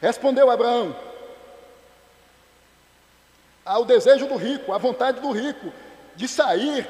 Respondeu 0.00 0.52
Abraão 0.52 1.09
ao 3.70 3.84
desejo 3.84 4.26
do 4.26 4.34
rico, 4.34 4.72
à 4.72 4.78
vontade 4.78 5.20
do 5.20 5.30
rico 5.30 5.72
de 6.16 6.26
sair 6.26 6.88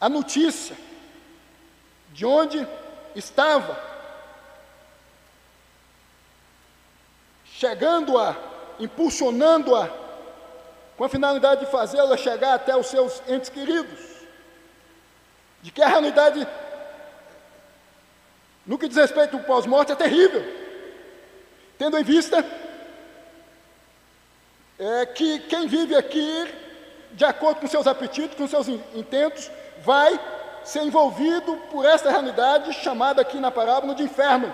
a 0.00 0.08
notícia 0.08 0.76
de 2.08 2.26
onde 2.26 2.66
estava 3.14 3.80
chegando-a, 7.44 8.34
impulsionando-a, 8.80 9.88
com 10.96 11.04
a 11.04 11.08
finalidade 11.08 11.64
de 11.64 11.70
fazê-la 11.70 12.16
chegar 12.16 12.54
até 12.54 12.76
os 12.76 12.88
seus 12.88 13.22
entes 13.28 13.48
queridos, 13.48 14.00
de 15.62 15.70
que 15.70 15.80
a 15.80 15.86
realidade, 15.86 16.44
no 18.66 18.76
que 18.76 18.88
diz 18.88 18.96
respeito 18.96 19.36
ao 19.36 19.44
pós-morte, 19.44 19.92
é 19.92 19.94
terrível, 19.94 20.42
tendo 21.78 21.96
em 21.96 22.02
vista 22.02 22.44
é, 24.82 25.06
que 25.06 25.38
quem 25.40 25.68
vive 25.68 25.94
aqui, 25.94 26.52
de 27.12 27.24
acordo 27.24 27.60
com 27.60 27.68
seus 27.68 27.86
apetites, 27.86 28.36
com 28.36 28.48
seus 28.48 28.66
intentos, 28.66 29.48
vai 29.84 30.18
ser 30.64 30.82
envolvido 30.82 31.56
por 31.70 31.84
esta 31.84 32.10
realidade 32.10 32.72
chamada 32.72 33.22
aqui 33.22 33.38
na 33.38 33.50
parábola 33.50 33.94
de 33.94 34.02
inferno. 34.02 34.52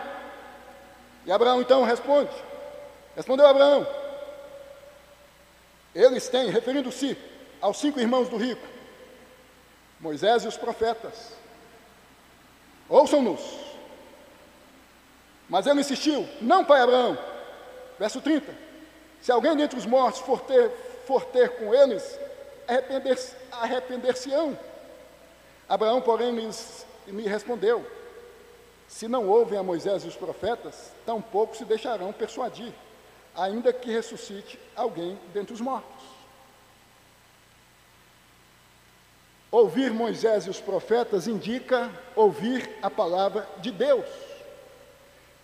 E 1.25 1.33
Abraão 1.33 1.63
então 1.63 1.83
responde: 1.83 2.31
Respondeu 3.17 3.47
Abraão: 3.47 3.87
Eles 5.95 6.29
têm, 6.29 6.51
referindo-se 6.51 7.17
aos 7.59 7.79
cinco 7.79 7.99
irmãos 7.99 8.29
do 8.29 8.37
rico, 8.37 8.67
Moisés 9.99 10.45
e 10.45 10.49
os 10.49 10.59
profetas. 10.59 11.33
Ouçam-nos. 12.87 13.41
Mas 15.49 15.67
ele 15.67 15.81
insistiu: 15.81 16.29
Não, 16.39 16.67
pai 16.67 16.83
Abraão. 16.83 17.17
Verso 17.99 18.21
30. 18.21 18.68
Se 19.21 19.33
alguém 19.33 19.57
dentre 19.57 19.79
os 19.79 19.87
mortos 19.87 20.21
for 20.21 20.41
ter, 20.41 20.71
for 21.07 21.25
ter 21.25 21.51
com 21.57 21.75
eles, 21.75 22.19
arrepender-se-ão. 22.67 23.37
arrepender 23.53 24.59
Abraão, 25.69 26.01
porém, 26.01 26.33
me, 26.33 26.49
me 27.09 27.25
respondeu: 27.25 27.85
Se 28.87 29.09
não 29.09 29.29
ouvem 29.29 29.59
a 29.59 29.63
Moisés 29.63 30.05
e 30.05 30.09
os 30.09 30.17
profetas, 30.17 30.93
tampouco 31.05 31.57
se 31.57 31.65
deixarão 31.65 32.13
persuadir, 32.13 32.73
ainda 33.35 33.73
que 33.73 33.91
ressuscite 33.91 34.59
alguém 34.75 35.19
dentre 35.33 35.53
os 35.53 35.61
mortos. 35.61 36.07
Ouvir 39.51 39.91
Moisés 39.91 40.47
e 40.47 40.51
os 40.51 40.61
profetas 40.61 41.27
indica 41.27 41.91
ouvir 42.15 42.69
a 42.83 42.91
palavra 42.91 43.49
de 43.59 43.71
Deus. 43.71 44.07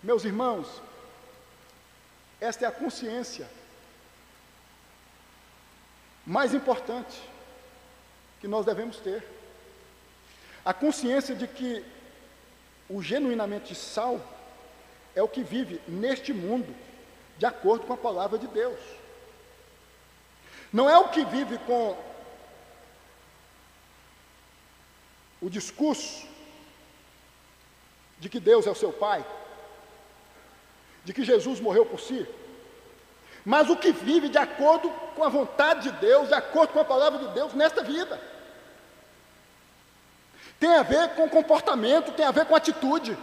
Meus 0.01 0.23
irmãos, 0.23 0.67
esta 2.39 2.65
é 2.65 2.67
a 2.67 2.71
consciência 2.71 3.47
mais 6.25 6.53
importante 6.53 7.21
que 8.39 8.47
nós 8.47 8.65
devemos 8.65 8.97
ter. 8.97 9.23
A 10.63 10.73
consciência 10.73 11.35
de 11.35 11.47
que 11.47 11.85
o 12.89 13.01
genuinamente 13.01 13.75
salvo 13.75 14.23
é 15.15 15.21
o 15.21 15.27
que 15.27 15.43
vive 15.43 15.81
neste 15.87 16.33
mundo 16.33 16.75
de 17.37 17.45
acordo 17.45 17.85
com 17.85 17.93
a 17.93 17.97
palavra 17.97 18.37
de 18.37 18.47
Deus. 18.47 18.79
Não 20.73 20.89
é 20.89 20.97
o 20.97 21.09
que 21.09 21.23
vive 21.25 21.57
com 21.59 21.97
o 25.41 25.49
discurso 25.49 26.27
de 28.19 28.29
que 28.29 28.39
Deus 28.39 28.65
é 28.65 28.71
o 28.71 28.75
seu 28.75 28.91
Pai, 28.91 29.25
de 31.03 31.13
que 31.13 31.23
Jesus 31.23 31.59
morreu 31.59 31.85
por 31.85 31.99
si, 31.99 32.27
mas 33.45 33.69
o 33.69 33.77
que 33.77 33.91
vive 33.91 34.27
de 34.27 34.39
acordo 34.39 34.89
com 35.15 35.23
a 35.23 35.29
vontade 35.29 35.91
de 35.91 35.97
Deus, 35.97 36.27
de 36.27 36.33
acordo 36.33 36.73
com 36.73 36.79
a 36.79 36.85
palavra 36.85 37.19
de 37.19 37.27
Deus 37.27 37.53
nesta 37.53 37.83
vida. 37.83 38.19
Tem 40.59 40.75
a 40.75 40.81
ver 40.81 41.09
com 41.09 41.29
comportamento, 41.29 42.11
tem 42.13 42.25
a 42.25 42.31
ver 42.31 42.45
com 42.45 42.55
atitude. 42.55 43.15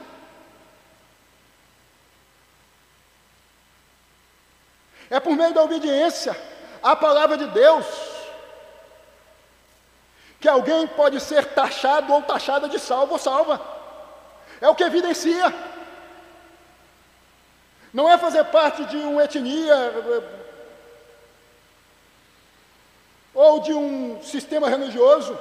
É 5.11 5.19
por 5.19 5.35
meio 5.35 5.53
da 5.53 5.63
obediência 5.63 6.37
à 6.83 6.95
palavra 6.95 7.37
de 7.37 7.47
Deus 7.49 7.85
que 10.41 10.49
alguém 10.49 10.87
pode 10.87 11.21
ser 11.21 11.47
taxado 11.47 12.13
ou 12.13 12.23
taxada 12.23 12.69
de 12.69 12.79
salvo 12.79 13.13
ou 13.13 13.19
salva. 13.19 13.61
É 14.61 14.69
o 14.69 14.75
que 14.75 14.83
evidencia. 14.83 15.72
Não 17.93 18.09
é 18.09 18.17
fazer 18.17 18.45
parte 18.45 18.85
de 18.87 18.97
uma 18.97 19.23
etnia 19.23 19.77
ou 23.35 23.61
de 23.61 23.73
um 23.73 24.23
sistema 24.23 24.69
religioso 24.69 25.39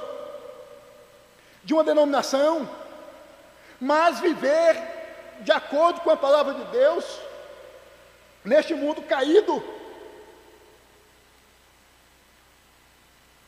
de 1.64 1.72
uma 1.72 1.84
denominação, 1.84 2.68
mas 3.80 4.20
viver 4.20 4.76
de 5.40 5.52
acordo 5.52 6.00
com 6.00 6.10
a 6.10 6.16
palavra 6.16 6.54
de 6.54 6.64
Deus 6.72 7.20
neste 8.44 8.74
mundo 8.74 9.02
caído. 9.02 9.62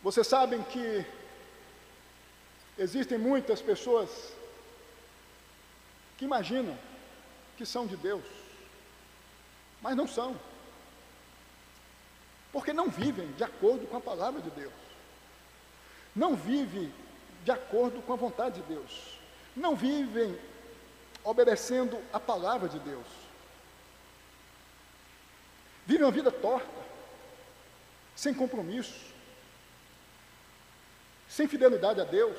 Vocês 0.03 0.27
sabem 0.27 0.63
que 0.63 1.05
existem 2.79 3.19
muitas 3.19 3.61
pessoas 3.61 4.11
que 6.17 6.25
imaginam 6.25 6.77
que 7.57 7.65
são 7.65 7.87
de 7.87 7.97
Deus, 7.97 8.25
mas 9.85 9.95
não 9.95 10.09
são, 10.09 10.35
porque 12.51 12.73
não 12.73 12.89
vivem 12.89 13.31
de 13.33 13.45
acordo 13.45 13.87
com 13.87 13.99
a 13.99 14.01
palavra 14.01 14.41
de 14.41 14.51
Deus, 14.51 14.73
não 16.17 16.35
vivem 16.35 16.93
de 17.45 17.51
acordo 17.51 18.01
com 18.01 18.15
a 18.15 18.17
vontade 18.17 18.63
de 18.63 18.67
Deus. 18.67 19.19
Não 19.55 19.77
vivem 19.77 20.37
obedecendo 21.23 22.01
a 22.13 22.19
palavra 22.19 22.69
de 22.69 22.79
Deus. 22.79 23.07
Vivem 25.87 26.05
uma 26.05 26.11
vida 26.11 26.33
torta, 26.33 26.83
sem 28.17 28.33
compromisso, 28.33 29.13
sem 31.29 31.47
fidelidade 31.47 32.01
a 32.01 32.05
Deus, 32.05 32.39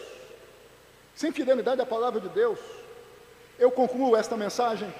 sem 1.14 1.32
fidelidade 1.32 1.80
à 1.80 1.86
palavra 1.86 2.20
de 2.20 2.30
Deus. 2.30 2.60
Eu 3.60 3.72
concluo 3.72 4.16
esta 4.16 4.36
mensagem, 4.36 4.92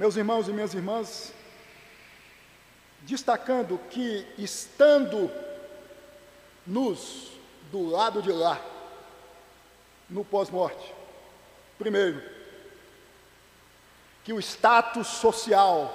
meus 0.00 0.16
irmãos 0.16 0.48
e 0.48 0.52
minhas 0.54 0.72
irmãs, 0.72 1.30
destacando 3.02 3.78
que, 3.90 4.26
estando 4.38 5.30
nos 6.66 7.32
do 7.70 7.86
lado 7.86 8.22
de 8.22 8.32
lá, 8.32 8.58
no 10.08 10.24
pós-morte. 10.24 10.94
Primeiro, 11.78 12.22
que 14.24 14.32
o 14.32 14.38
status 14.40 15.06
social 15.06 15.94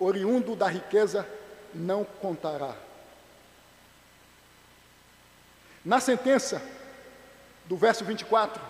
oriundo 0.00 0.56
da 0.56 0.66
riqueza 0.66 1.24
não 1.72 2.04
contará. 2.04 2.74
Na 5.84 6.00
sentença 6.00 6.60
do 7.66 7.76
verso 7.76 8.04
24, 8.04 8.60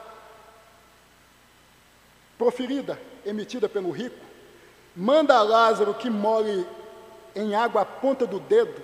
proferida, 2.36 3.00
emitida 3.24 3.66
pelo 3.66 3.90
rico, 3.90 4.25
manda 4.96 5.42
Lázaro 5.42 5.92
que 5.92 6.08
molhe 6.08 6.66
em 7.34 7.54
água 7.54 7.82
a 7.82 7.84
ponta 7.84 8.26
do 8.26 8.40
dedo 8.40 8.82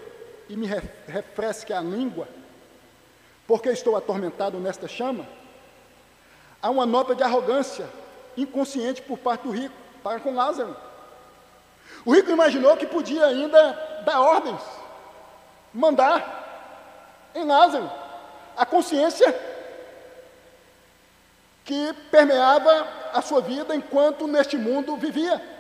e 0.49 0.57
me 0.57 0.67
refresque 1.07 1.73
a 1.73 1.81
língua, 1.81 2.29
porque 3.47 3.71
estou 3.71 3.97
atormentado 3.97 4.59
nesta 4.59 4.87
chama. 4.87 5.27
Há 6.61 6.69
uma 6.69 6.85
nota 6.85 7.15
de 7.15 7.23
arrogância 7.23 7.89
inconsciente 8.37 9.01
por 9.01 9.19
parte 9.19 9.43
do 9.43 9.51
rico 9.51 9.75
para 10.03 10.21
com 10.21 10.35
Lázaro. 10.35 10.77
O 12.05 12.13
rico 12.13 12.31
imaginou 12.31 12.77
que 12.77 12.87
podia 12.87 13.25
ainda 13.25 14.03
dar 14.05 14.21
ordens, 14.21 14.63
mandar 15.73 17.31
em 17.35 17.45
Lázaro. 17.45 17.91
A 18.55 18.67
consciência 18.67 19.35
que 21.65 21.95
permeava 22.11 22.87
a 23.15 23.23
sua 23.23 23.41
vida 23.41 23.75
enquanto 23.75 24.27
neste 24.27 24.59
mundo 24.59 24.97
vivia. 24.97 25.52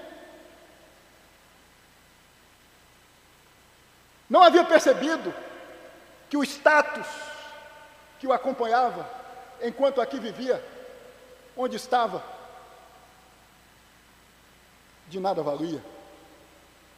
Não 4.32 4.42
havia 4.42 4.64
percebido 4.64 5.34
que 6.30 6.38
o 6.38 6.42
status 6.42 7.06
que 8.18 8.26
o 8.26 8.32
acompanhava 8.32 9.06
enquanto 9.60 10.00
aqui 10.00 10.18
vivia, 10.18 10.64
onde 11.54 11.76
estava, 11.76 12.24
de 15.06 15.20
nada 15.20 15.42
valia. 15.42 15.84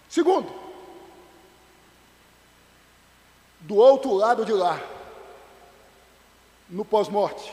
Segundo, 0.09 0.49
do 3.59 3.75
outro 3.75 4.15
lado 4.15 4.45
de 4.45 4.53
lá, 4.53 4.81
no 6.71 6.85
pós-morte, 6.85 7.53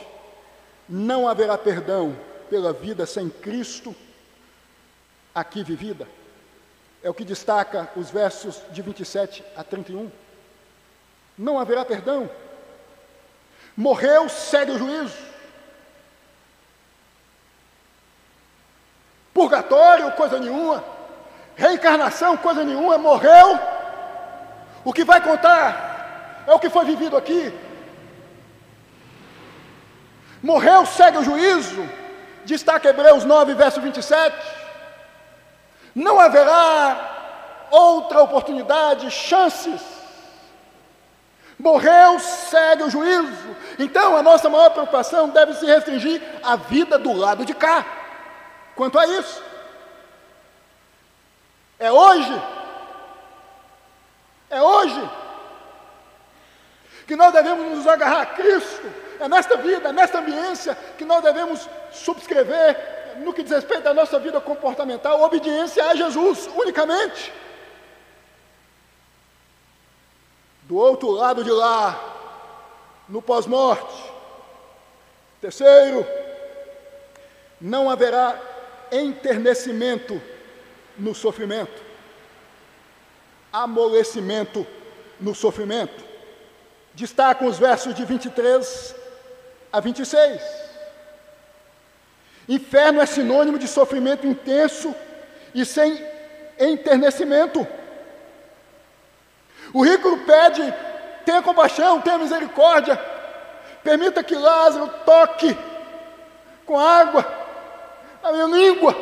não 0.88 1.26
haverá 1.26 1.58
perdão 1.58 2.16
pela 2.48 2.72
vida 2.72 3.04
sem 3.04 3.28
Cristo 3.28 3.96
aqui 5.34 5.64
vivida. 5.64 6.06
É 7.02 7.10
o 7.10 7.14
que 7.14 7.24
destaca 7.24 7.90
os 7.96 8.10
versos 8.10 8.62
de 8.70 8.80
27 8.80 9.44
a 9.56 9.64
31. 9.64 10.10
Não 11.36 11.58
haverá 11.58 11.84
perdão. 11.84 12.30
Morreu, 13.76 14.28
segue 14.28 14.72
o 14.72 14.78
juízo. 14.78 15.16
Purgatório, 19.34 20.12
coisa 20.12 20.38
nenhuma. 20.38 20.84
Reencarnação, 21.56 22.36
coisa 22.36 22.62
nenhuma. 22.64 22.98
Morreu. 22.98 23.58
O 24.84 24.92
que 24.92 25.04
vai 25.04 25.20
contar 25.20 26.44
é 26.46 26.52
o 26.52 26.58
que 26.58 26.70
foi 26.70 26.84
vivido 26.84 27.16
aqui. 27.16 27.52
Morreu, 30.42 30.84
segue 30.84 31.18
o 31.18 31.24
juízo. 31.24 31.88
Destaca 32.44 32.88
Hebreus 32.88 33.24
9, 33.24 33.54
verso 33.54 33.80
27. 33.80 34.61
Não 35.94 36.18
haverá 36.18 37.68
outra 37.70 38.22
oportunidade, 38.22 39.10
chances. 39.10 39.80
Morreu, 41.58 42.18
segue 42.18 42.82
o 42.82 42.90
juízo. 42.90 43.56
Então 43.78 44.16
a 44.16 44.22
nossa 44.22 44.48
maior 44.48 44.70
preocupação 44.70 45.28
deve 45.28 45.54
se 45.54 45.66
restringir 45.66 46.22
à 46.42 46.56
vida 46.56 46.98
do 46.98 47.12
lado 47.12 47.44
de 47.44 47.54
cá. 47.54 47.84
Quanto 48.74 48.98
a 48.98 49.06
isso, 49.06 49.42
é 51.78 51.90
hoje, 51.90 52.42
é 54.48 54.62
hoje, 54.62 55.10
que 57.06 57.16
nós 57.16 57.32
devemos 57.32 57.76
nos 57.76 57.86
agarrar 57.86 58.22
a 58.22 58.26
Cristo, 58.26 58.90
é 59.20 59.28
nesta 59.28 59.56
vida, 59.56 59.88
é 59.88 59.92
nesta 59.92 60.18
ambiência, 60.18 60.76
que 60.96 61.04
nós 61.04 61.22
devemos 61.22 61.68
subscrever, 61.92 63.01
no 63.20 63.32
que 63.32 63.42
diz 63.42 63.52
respeito 63.52 63.88
à 63.88 63.94
nossa 63.94 64.18
vida 64.18 64.40
comportamental, 64.40 65.22
obediência 65.22 65.84
a 65.86 65.94
Jesus 65.94 66.48
unicamente. 66.54 67.32
Do 70.62 70.76
outro 70.76 71.10
lado 71.10 71.44
de 71.44 71.50
lá, 71.50 71.98
no 73.08 73.20
pós-morte, 73.20 74.10
terceiro, 75.40 76.06
não 77.60 77.90
haverá 77.90 78.40
enternecimento 78.90 80.20
no 80.96 81.14
sofrimento, 81.14 81.82
amolecimento 83.52 84.66
no 85.20 85.34
sofrimento. 85.34 86.04
Destacam 86.94 87.46
os 87.46 87.58
versos 87.58 87.94
de 87.94 88.04
23 88.04 88.94
a 89.72 89.80
26. 89.80 90.61
Inferno 92.48 93.00
é 93.00 93.06
sinônimo 93.06 93.58
de 93.58 93.68
sofrimento 93.68 94.26
intenso 94.26 94.94
e 95.54 95.64
sem 95.64 96.04
enternecimento. 96.58 97.66
O 99.72 99.84
rico 99.84 100.18
pede: 100.26 100.62
tenha 101.24 101.42
compaixão, 101.42 102.00
tenha 102.00 102.18
misericórdia, 102.18 102.96
permita 103.82 104.24
que 104.24 104.34
Lázaro 104.34 104.88
toque 105.04 105.56
com 106.66 106.78
água 106.78 107.42
a 108.22 108.32
minha 108.32 108.46
língua. 108.46 108.94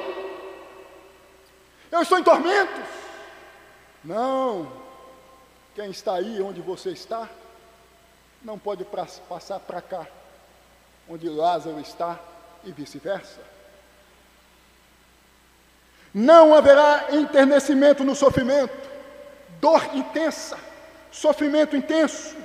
Eu 1.91 2.03
estou 2.03 2.18
em 2.18 2.22
tormentos. 2.22 2.84
Não. 4.03 4.80
Quem 5.74 5.91
está 5.91 6.14
aí 6.14 6.41
onde 6.41 6.61
você 6.61 6.91
está, 6.91 7.28
não 8.43 8.59
pode 8.59 8.84
passar 9.28 9.61
para 9.61 9.80
cá, 9.80 10.07
onde 11.09 11.28
Lázaro 11.28 11.78
está, 11.80 12.18
e 12.65 12.73
vice-versa. 12.73 13.41
Não 16.13 16.55
haverá 16.55 17.07
enternecimento 17.11 18.03
no 18.03 18.15
sofrimento, 18.15 18.77
dor 19.61 19.95
intensa, 19.95 20.59
sofrimento 21.11 21.77
intenso. 21.77 22.37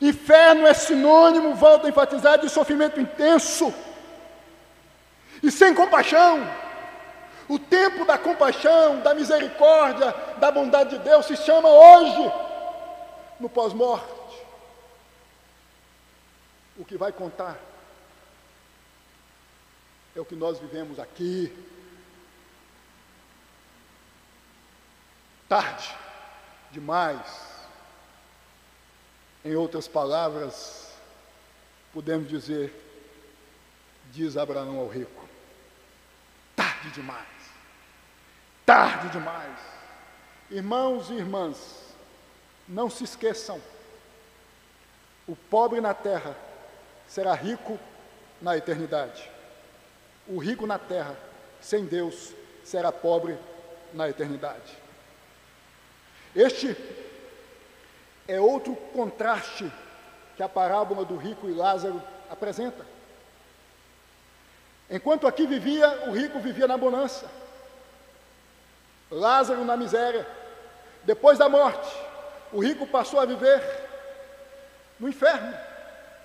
Inferno 0.00 0.66
é 0.66 0.74
sinônimo, 0.74 1.54
volto 1.54 1.86
a 1.86 1.88
enfatizar, 1.88 2.38
de 2.38 2.48
sofrimento 2.48 3.00
intenso 3.00 3.72
e 5.42 5.50
sem 5.50 5.74
compaixão. 5.74 6.46
O 7.48 7.58
tempo 7.58 8.04
da 8.04 8.18
compaixão, 8.18 9.00
da 9.00 9.14
misericórdia, 9.14 10.14
da 10.38 10.50
bondade 10.50 10.98
de 10.98 11.04
Deus 11.04 11.26
se 11.26 11.36
chama 11.36 11.68
hoje, 11.68 12.32
no 13.40 13.48
pós-morte. 13.48 14.06
O 16.78 16.84
que 16.84 16.96
vai 16.96 17.12
contar 17.12 17.56
é 20.14 20.20
o 20.20 20.24
que 20.24 20.34
nós 20.34 20.58
vivemos 20.58 20.98
aqui. 20.98 21.52
Tarde 25.48 25.94
demais. 26.70 27.50
Em 29.44 29.56
outras 29.56 29.88
palavras, 29.88 30.92
podemos 31.92 32.28
dizer, 32.28 32.72
diz 34.12 34.36
Abraão 34.36 34.78
ao 34.78 34.88
rico: 34.88 35.28
tarde 36.54 36.90
demais. 36.90 37.26
Tarde 38.64 39.08
demais. 39.08 39.58
Irmãos 40.50 41.10
e 41.10 41.14
irmãs, 41.14 41.94
não 42.68 42.88
se 42.88 43.04
esqueçam: 43.04 43.60
o 45.26 45.34
pobre 45.34 45.80
na 45.80 45.94
terra 45.94 46.36
será 47.08 47.34
rico 47.34 47.78
na 48.40 48.56
eternidade. 48.56 49.31
O 50.26 50.38
rico 50.38 50.66
na 50.66 50.78
terra, 50.78 51.16
sem 51.60 51.84
Deus, 51.84 52.32
será 52.64 52.92
pobre 52.92 53.36
na 53.92 54.08
eternidade. 54.08 54.76
Este 56.34 56.76
é 58.26 58.40
outro 58.40 58.74
contraste 58.94 59.70
que 60.36 60.42
a 60.42 60.48
parábola 60.48 61.04
do 61.04 61.16
rico 61.16 61.48
e 61.48 61.52
Lázaro 61.52 62.02
apresenta. 62.30 62.86
Enquanto 64.88 65.26
aqui 65.26 65.46
vivia, 65.46 66.08
o 66.08 66.12
rico 66.12 66.38
vivia 66.38 66.66
na 66.66 66.76
bonança. 66.76 67.28
Lázaro 69.10 69.64
na 69.64 69.76
miséria. 69.76 70.26
Depois 71.04 71.38
da 71.38 71.48
morte, 71.48 71.94
o 72.52 72.60
rico 72.60 72.86
passou 72.86 73.18
a 73.18 73.24
viver 73.24 73.62
no 74.98 75.08
inferno, 75.08 75.54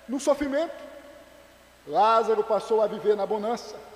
no 0.08 0.20
sofrimento. 0.20 0.84
Lázaro 1.86 2.44
passou 2.44 2.80
a 2.80 2.86
viver 2.86 3.16
na 3.16 3.26
bonança. 3.26 3.87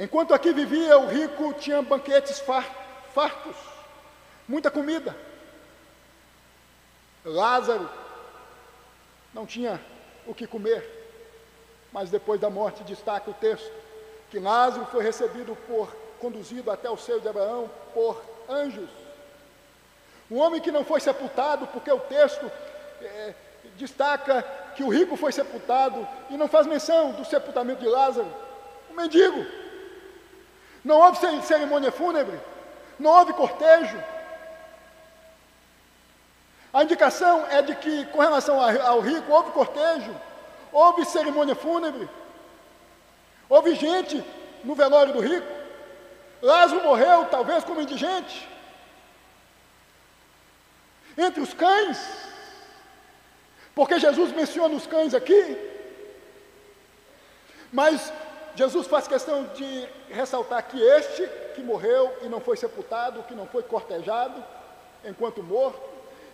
Enquanto 0.00 0.32
aqui 0.32 0.50
vivia, 0.50 0.98
o 0.98 1.08
rico 1.08 1.52
tinha 1.52 1.82
banquetes 1.82 2.42
fartos, 3.12 3.54
muita 4.48 4.70
comida. 4.70 5.14
Lázaro 7.22 7.86
não 9.34 9.44
tinha 9.44 9.78
o 10.26 10.34
que 10.34 10.46
comer. 10.46 10.88
Mas 11.92 12.08
depois 12.08 12.40
da 12.40 12.48
morte, 12.48 12.82
destaca 12.82 13.30
o 13.30 13.34
texto, 13.34 13.70
que 14.30 14.38
Lázaro 14.38 14.86
foi 14.86 15.02
recebido 15.02 15.54
por, 15.66 15.94
conduzido 16.18 16.70
até 16.70 16.88
o 16.88 16.96
seio 16.96 17.20
de 17.20 17.28
Abraão 17.28 17.70
por 17.92 18.22
anjos. 18.48 18.88
Um 20.30 20.38
homem 20.38 20.62
que 20.62 20.72
não 20.72 20.82
foi 20.82 21.00
sepultado, 21.00 21.66
porque 21.66 21.92
o 21.92 22.00
texto 22.00 22.50
é, 23.02 23.34
destaca 23.76 24.42
que 24.74 24.82
o 24.82 24.88
rico 24.88 25.14
foi 25.14 25.30
sepultado 25.30 26.08
e 26.30 26.38
não 26.38 26.48
faz 26.48 26.66
menção 26.66 27.12
do 27.12 27.24
sepultamento 27.26 27.82
de 27.82 27.88
Lázaro. 27.88 28.32
Um 28.90 28.94
mendigo. 28.94 29.44
Não 30.84 30.98
houve 30.98 31.18
cerimônia 31.42 31.92
fúnebre, 31.92 32.40
não 32.98 33.10
houve 33.10 33.32
cortejo. 33.32 34.02
A 36.72 36.82
indicação 36.84 37.46
é 37.50 37.60
de 37.62 37.74
que, 37.74 38.06
com 38.06 38.20
relação 38.20 38.60
ao 38.60 39.00
rico, 39.00 39.30
houve 39.32 39.50
cortejo, 39.50 40.14
houve 40.72 41.04
cerimônia 41.04 41.54
fúnebre, 41.54 42.08
houve 43.48 43.74
gente 43.74 44.24
no 44.62 44.74
velório 44.74 45.12
do 45.12 45.20
rico. 45.20 45.46
Lázaro 46.40 46.82
morreu, 46.82 47.26
talvez 47.26 47.64
como 47.64 47.80
indigente, 47.80 48.48
entre 51.18 51.42
os 51.42 51.52
cães, 51.52 51.98
porque 53.74 53.98
Jesus 53.98 54.32
menciona 54.32 54.74
os 54.74 54.86
cães 54.86 55.12
aqui, 55.12 55.58
mas 57.72 58.12
Jesus 58.60 58.86
faz 58.86 59.08
questão 59.08 59.46
de 59.54 59.88
ressaltar 60.10 60.68
que 60.68 60.78
este 60.78 61.26
que 61.54 61.62
morreu 61.62 62.14
e 62.20 62.28
não 62.28 62.42
foi 62.42 62.58
sepultado, 62.58 63.22
que 63.22 63.34
não 63.34 63.46
foi 63.46 63.62
cortejado 63.62 64.44
enquanto 65.02 65.42
morto, 65.42 65.80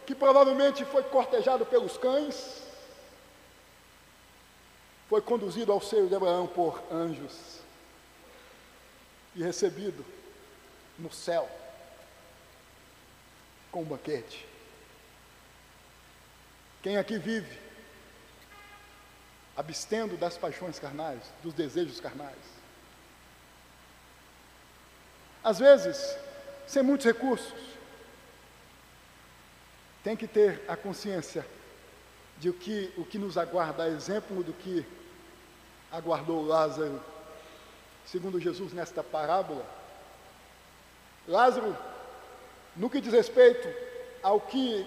que 0.05 0.13
provavelmente 0.13 0.85
foi 0.87 1.05
cortejado 1.05 1.65
pelos 1.65 1.97
cães, 1.97 2.65
foi 5.09 5.21
conduzido 5.21 5.71
ao 5.71 5.81
seio 5.81 6.09
de 6.09 6.17
Abraão 6.17 6.49
por 6.49 6.83
anjos 6.91 7.61
e 9.37 9.45
recebido 9.45 10.05
no 10.99 11.13
céu 11.13 11.49
com 13.71 13.83
um 13.83 13.85
banquete. 13.85 14.45
Quem 16.83 16.97
aqui 16.97 17.19
vive 17.19 17.66
abstendo 19.57 20.17
das 20.17 20.37
paixões 20.37 20.79
carnais, 20.79 21.23
dos 21.43 21.55
desejos 21.55 22.01
carnais? 22.01 22.37
Às 25.43 25.59
vezes, 25.59 26.17
sem 26.67 26.83
muitos 26.83 27.07
recursos, 27.07 27.55
tem 30.03 30.17
que 30.17 30.27
ter 30.27 30.63
a 30.69 30.77
consciência 30.77 31.47
de 32.39 32.53
que 32.53 32.93
o 32.97 33.05
que 33.05 33.19
nos 33.19 33.39
aguarda, 33.39 33.89
exemplo 33.89 34.43
do 34.43 34.53
que 34.53 34.85
aguardou 35.91 36.45
Lázaro, 36.45 37.01
segundo 38.05 38.41
Jesus 38.41 38.73
nesta 38.73 39.03
parábola. 39.03 39.65
Lázaro, 41.27 41.77
no 42.77 42.91
que 42.91 43.01
diz 43.01 43.13
respeito 43.13 43.69
ao 44.23 44.41
que 44.41 44.87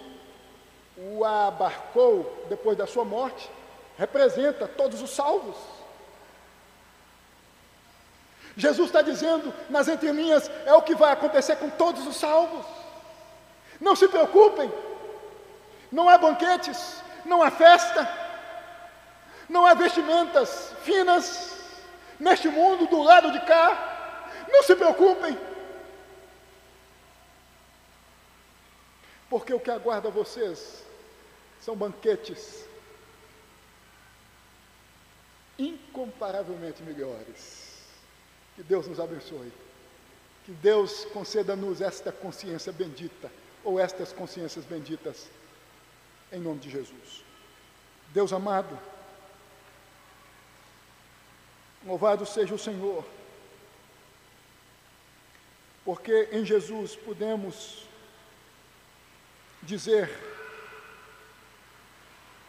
o 0.98 1.24
abarcou 1.26 2.46
depois 2.50 2.78
da 2.78 2.86
sua 2.86 3.04
morte, 3.04 3.50
representa 4.00 4.66
todos 4.66 5.02
os 5.02 5.12
salvos. 5.12 5.58
Jesus 8.56 8.88
está 8.88 9.02
dizendo 9.02 9.54
nas 9.70 9.90
entrelinhas: 9.90 10.50
é 10.66 10.74
o 10.74 10.82
que 10.82 10.96
vai 10.96 11.12
acontecer 11.12 11.58
com 11.58 11.70
todos 11.70 12.08
os 12.08 12.16
salvos. 12.16 12.66
Não 13.80 13.96
se 13.96 14.08
preocupem, 14.08 14.72
não 15.92 16.08
há 16.08 16.18
banquetes, 16.18 17.04
não 17.26 17.44
há 17.44 17.52
festa, 17.52 18.10
não 19.50 19.66
há 19.66 19.74
vestimentas 19.74 20.74
finas 20.84 21.60
neste 22.18 22.48
mundo 22.48 22.88
do 22.88 23.04
lado 23.04 23.32
de 23.32 23.42
cá. 23.42 23.86
Não 24.48 24.64
se 24.64 24.76
preocupem, 24.76 25.38
porque 29.30 29.54
o 29.54 29.60
que 29.60 29.70
aguarda 29.70 30.10
vocês 30.10 30.84
são 31.60 31.76
banquetes 31.76 32.69
incomparavelmente 35.60 36.82
melhores. 36.82 37.84
Que 38.56 38.64
Deus 38.64 38.88
nos 38.88 39.00
abençoe. 39.00 39.52
Que 40.46 40.54
Deus 40.54 41.06
conceda-nos 41.14 41.82
esta 41.82 42.12
consciência 42.12 42.72
bendita, 42.72 43.30
ou 43.64 43.80
estas 43.80 44.14
consciências 44.14 44.66
benditas, 44.66 45.30
em 46.32 46.40
nome 46.40 46.60
de 46.60 46.70
Jesus. 46.70 47.24
Deus 48.14 48.34
amado, 48.34 48.80
louvado 51.86 52.26
seja 52.26 52.56
o 52.56 52.60
Senhor, 52.60 53.06
porque 55.86 56.30
em 56.32 56.44
Jesus 56.46 56.96
podemos 56.96 57.86
dizer 59.62 60.10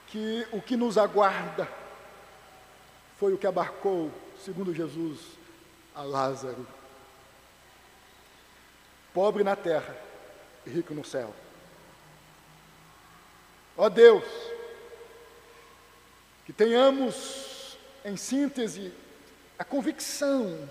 que 0.06 0.46
o 0.52 0.62
que 0.62 0.76
nos 0.76 0.96
aguarda 0.96 1.79
foi 3.20 3.34
o 3.34 3.38
que 3.38 3.46
abarcou, 3.46 4.10
segundo 4.42 4.74
Jesus, 4.74 5.20
a 5.94 6.00
Lázaro. 6.00 6.66
Pobre 9.12 9.44
na 9.44 9.54
terra 9.54 9.94
e 10.64 10.70
rico 10.70 10.94
no 10.94 11.04
céu. 11.04 11.34
Ó 13.76 13.90
Deus, 13.90 14.24
que 16.46 16.52
tenhamos, 16.54 17.76
em 18.06 18.16
síntese, 18.16 18.90
a 19.58 19.64
convicção 19.64 20.66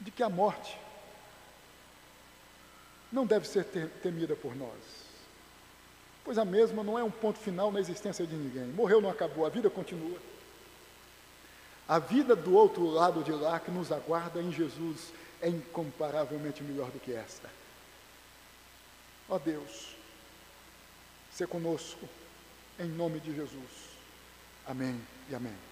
de 0.00 0.10
que 0.10 0.22
a 0.22 0.30
morte 0.30 0.80
não 3.12 3.26
deve 3.26 3.46
ser 3.46 3.64
temida 4.02 4.34
por 4.34 4.56
nós 4.56 4.97
pois 6.28 6.36
a 6.36 6.44
mesma 6.44 6.84
não 6.84 6.98
é 6.98 7.02
um 7.02 7.10
ponto 7.10 7.38
final 7.38 7.72
na 7.72 7.80
existência 7.80 8.26
de 8.26 8.36
ninguém. 8.36 8.66
Morreu, 8.66 9.00
não 9.00 9.08
acabou, 9.08 9.46
a 9.46 9.48
vida 9.48 9.70
continua. 9.70 10.18
A 11.88 11.98
vida 11.98 12.36
do 12.36 12.52
outro 12.52 12.84
lado 12.84 13.24
de 13.24 13.32
lá 13.32 13.58
que 13.58 13.70
nos 13.70 13.90
aguarda 13.90 14.38
em 14.38 14.52
Jesus 14.52 15.10
é 15.40 15.48
incomparavelmente 15.48 16.62
melhor 16.62 16.90
do 16.90 17.00
que 17.00 17.14
esta. 17.14 17.48
Ó 19.26 19.38
Deus, 19.38 19.96
se 21.32 21.46
conosco, 21.46 22.06
em 22.78 22.90
nome 22.90 23.20
de 23.20 23.34
Jesus. 23.34 23.96
Amém 24.66 25.00
e 25.30 25.34
amém. 25.34 25.67